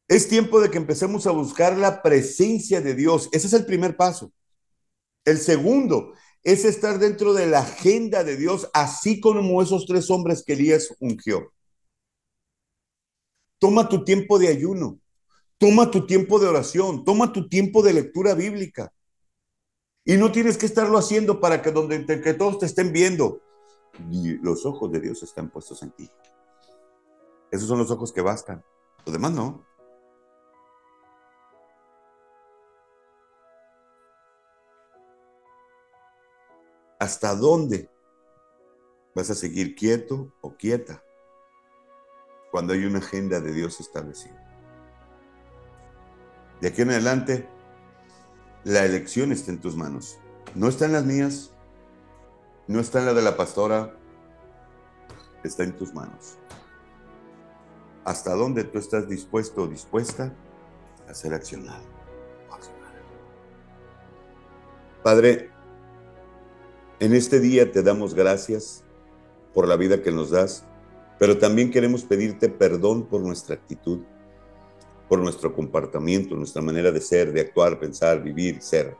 Es 0.10 0.28
tiempo 0.28 0.60
de 0.60 0.72
que 0.72 0.78
empecemos 0.80 1.28
a 1.28 1.32
buscar 1.32 1.78
la 1.78 2.02
presencia 2.02 2.82
de 2.82 2.96
Dios. 2.96 3.30
Ese 3.32 3.46
es 3.46 3.54
el 3.54 3.68
primer 3.68 3.96
paso. 3.96 4.34
El 5.24 5.38
segundo 5.38 6.14
es 6.44 6.66
estar 6.66 6.98
dentro 6.98 7.32
de 7.34 7.46
la 7.46 7.60
agenda 7.60 8.24
de 8.24 8.36
Dios, 8.36 8.72
así 8.74 9.20
como 9.20 9.62
esos 9.62 9.86
tres 9.86 10.10
hombres 10.10 10.44
que 10.44 10.54
Elías 10.54 10.96
ungió. 11.00 11.54
Toma 13.60 13.88
tu 13.88 14.04
tiempo 14.04 14.40
de 14.40 14.48
ayuno, 14.48 15.00
toma 15.60 15.92
tu 15.92 16.08
tiempo 16.08 16.40
de 16.40 16.48
oración, 16.48 17.04
toma 17.06 17.32
tu 17.32 17.48
tiempo 17.48 17.84
de 17.84 17.94
lectura 17.94 18.34
bíblica. 18.34 18.92
Y 20.06 20.18
no 20.18 20.32
tienes 20.32 20.58
que 20.58 20.66
estarlo 20.66 20.98
haciendo 20.98 21.40
para 21.40 21.62
que 21.62 21.72
donde 21.72 22.00
todos 22.34 22.58
te 22.58 22.66
estén 22.66 22.92
viendo. 22.92 23.42
los 24.42 24.66
ojos 24.66 24.92
de 24.92 25.02
Dios 25.02 25.22
están 25.22 25.52
puestos 25.52 25.84
en 25.84 25.92
ti. 25.92 26.10
Esos 27.52 27.68
son 27.68 27.78
los 27.78 27.92
ojos 27.92 28.12
que 28.12 28.22
bastan. 28.22 28.64
Los 29.06 29.14
demás 29.14 29.34
no. 29.34 29.69
¿Hasta 37.00 37.34
dónde 37.34 37.90
vas 39.16 39.30
a 39.30 39.36
seguir 39.36 39.74
quieto 39.74 40.34
o 40.42 40.56
quieta 40.56 41.02
cuando 42.52 42.74
hay 42.74 42.86
una 42.86 43.00
agenda 43.00 43.40
de 43.40 43.54
Dios 43.54 43.80
establecida? 43.80 44.46
De 46.60 46.68
aquí 46.68 46.82
en 46.82 46.90
adelante, 46.92 47.48
la 48.66 48.84
elección 48.84 49.32
está 49.32 49.52
en 49.52 49.62
tus 49.62 49.78
manos. 49.78 50.20
No 50.56 50.68
está 50.68 50.86
en 50.86 50.92
las 50.92 51.06
mías, 51.06 51.54
no 52.68 52.82
está 52.82 53.00
en 53.00 53.06
la 53.06 53.14
de 53.14 53.22
la 53.22 53.38
pastora, 53.38 53.96
está 55.44 55.64
en 55.64 55.78
tus 55.78 55.94
manos. 55.94 56.38
¿Hasta 58.04 58.34
dónde 58.34 58.66
tú 58.66 58.78
estás 58.78 59.08
dispuesto 59.08 59.64
o 59.64 59.68
dispuesta 59.68 60.34
a 61.08 61.14
ser 61.14 61.34
accionado? 61.34 62.00
Padre, 65.04 65.50
en 67.00 67.14
este 67.14 67.40
día 67.40 67.72
te 67.72 67.82
damos 67.82 68.14
gracias 68.14 68.84
por 69.54 69.68
la 69.68 69.78
vida 69.78 70.02
que 70.02 70.12
nos 70.12 70.32
das, 70.32 70.66
pero 71.18 71.38
también 71.38 71.72
queremos 71.72 72.04
pedirte 72.04 72.50
perdón 72.50 73.08
por 73.08 73.22
nuestra 73.22 73.56
actitud, 73.56 74.00
por 75.08 75.20
nuestro 75.20 75.54
comportamiento, 75.54 76.36
nuestra 76.36 76.62
manera 76.62 76.92
de 76.92 77.02
ser, 77.02 77.32
de 77.32 77.42
actuar, 77.42 77.80
pensar, 77.80 78.22
vivir, 78.22 78.62
ser. 78.62 78.98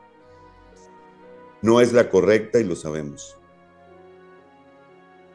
No 1.62 1.80
es 1.80 1.92
la 1.92 2.08
correcta 2.08 2.58
y 2.58 2.64
lo 2.64 2.74
sabemos. 2.74 3.36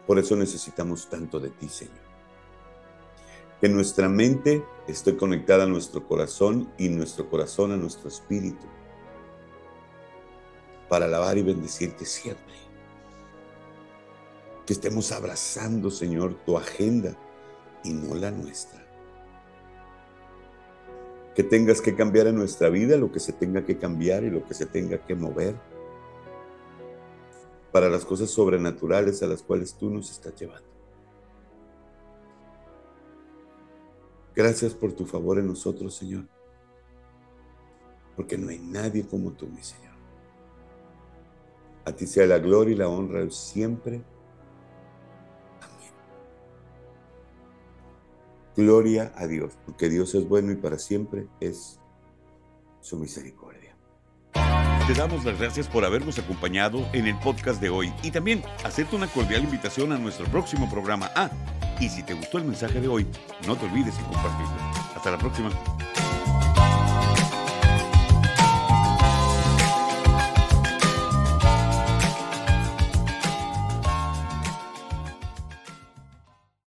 Por 0.07 0.17
eso 0.19 0.35
necesitamos 0.35 1.07
tanto 1.07 1.39
de 1.39 1.49
ti, 1.51 1.69
Señor. 1.69 2.03
Que 3.61 3.69
nuestra 3.69 4.09
mente 4.09 4.63
esté 4.87 5.15
conectada 5.15 5.63
a 5.63 5.67
nuestro 5.67 6.07
corazón 6.07 6.71
y 6.77 6.89
nuestro 6.89 7.29
corazón 7.29 7.71
a 7.71 7.77
nuestro 7.77 8.09
espíritu 8.09 8.65
para 10.89 11.05
alabar 11.05 11.37
y 11.37 11.43
bendecirte 11.43 12.05
siempre. 12.05 12.55
Que 14.65 14.73
estemos 14.73 15.11
abrazando, 15.11 15.91
Señor, 15.91 16.35
tu 16.45 16.57
agenda 16.57 17.15
y 17.83 17.93
no 17.93 18.15
la 18.15 18.31
nuestra. 18.31 18.83
Que 21.35 21.43
tengas 21.43 21.81
que 21.81 21.95
cambiar 21.95 22.27
en 22.27 22.35
nuestra 22.35 22.69
vida 22.69 22.97
lo 22.97 23.11
que 23.11 23.19
se 23.19 23.33
tenga 23.33 23.65
que 23.65 23.77
cambiar 23.77 24.23
y 24.23 24.29
lo 24.29 24.45
que 24.45 24.53
se 24.53 24.65
tenga 24.65 24.97
que 25.05 25.15
mover 25.15 25.55
para 27.71 27.89
las 27.89 28.05
cosas 28.05 28.29
sobrenaturales 28.29 29.21
a 29.21 29.27
las 29.27 29.43
cuales 29.43 29.73
tú 29.73 29.89
nos 29.89 30.09
estás 30.09 30.33
llevando. 30.39 30.69
Gracias 34.33 34.73
por 34.73 34.93
tu 34.93 35.05
favor 35.05 35.39
en 35.39 35.47
nosotros, 35.47 35.95
Señor, 35.95 36.25
porque 38.15 38.37
no 38.37 38.49
hay 38.49 38.59
nadie 38.59 39.05
como 39.05 39.31
tú, 39.31 39.47
mi 39.47 39.61
Señor. 39.61 39.84
A 41.85 41.91
ti 41.91 42.07
sea 42.07 42.25
la 42.25 42.39
gloria 42.39 42.73
y 42.73 42.77
la 42.77 42.89
honra 42.89 43.29
siempre. 43.29 44.01
Amén. 45.61 45.93
Gloria 48.55 49.13
a 49.15 49.27
Dios, 49.27 49.53
porque 49.65 49.89
Dios 49.89 50.15
es 50.15 50.27
bueno 50.27 50.51
y 50.51 50.55
para 50.55 50.79
siempre 50.79 51.27
es 51.39 51.79
su 52.81 52.97
misericordia. 52.97 53.75
Te 54.87 54.93
damos 54.93 55.25
las 55.25 55.39
gracias 55.39 55.67
por 55.67 55.83
habernos 55.83 56.19
acompañado 56.19 56.87
en 56.93 57.07
el 57.07 57.17
podcast 57.17 57.59
de 57.59 57.69
hoy 57.69 57.91
y 58.03 58.11
también 58.11 58.43
hacerte 58.63 58.95
una 58.95 59.07
cordial 59.07 59.43
invitación 59.43 59.91
a 59.91 59.97
nuestro 59.97 60.27
próximo 60.27 60.69
programa. 60.69 61.09
Ah, 61.15 61.31
y 61.79 61.89
si 61.89 62.03
te 62.03 62.13
gustó 62.13 62.37
el 62.37 62.45
mensaje 62.45 62.79
de 62.79 62.87
hoy, 62.87 63.07
no 63.47 63.55
te 63.55 63.65
olvides 63.65 63.97
de 63.97 64.03
compartirlo. 64.03 64.53
Hasta 64.95 65.09
la 65.09 65.17
próxima. 65.17 65.49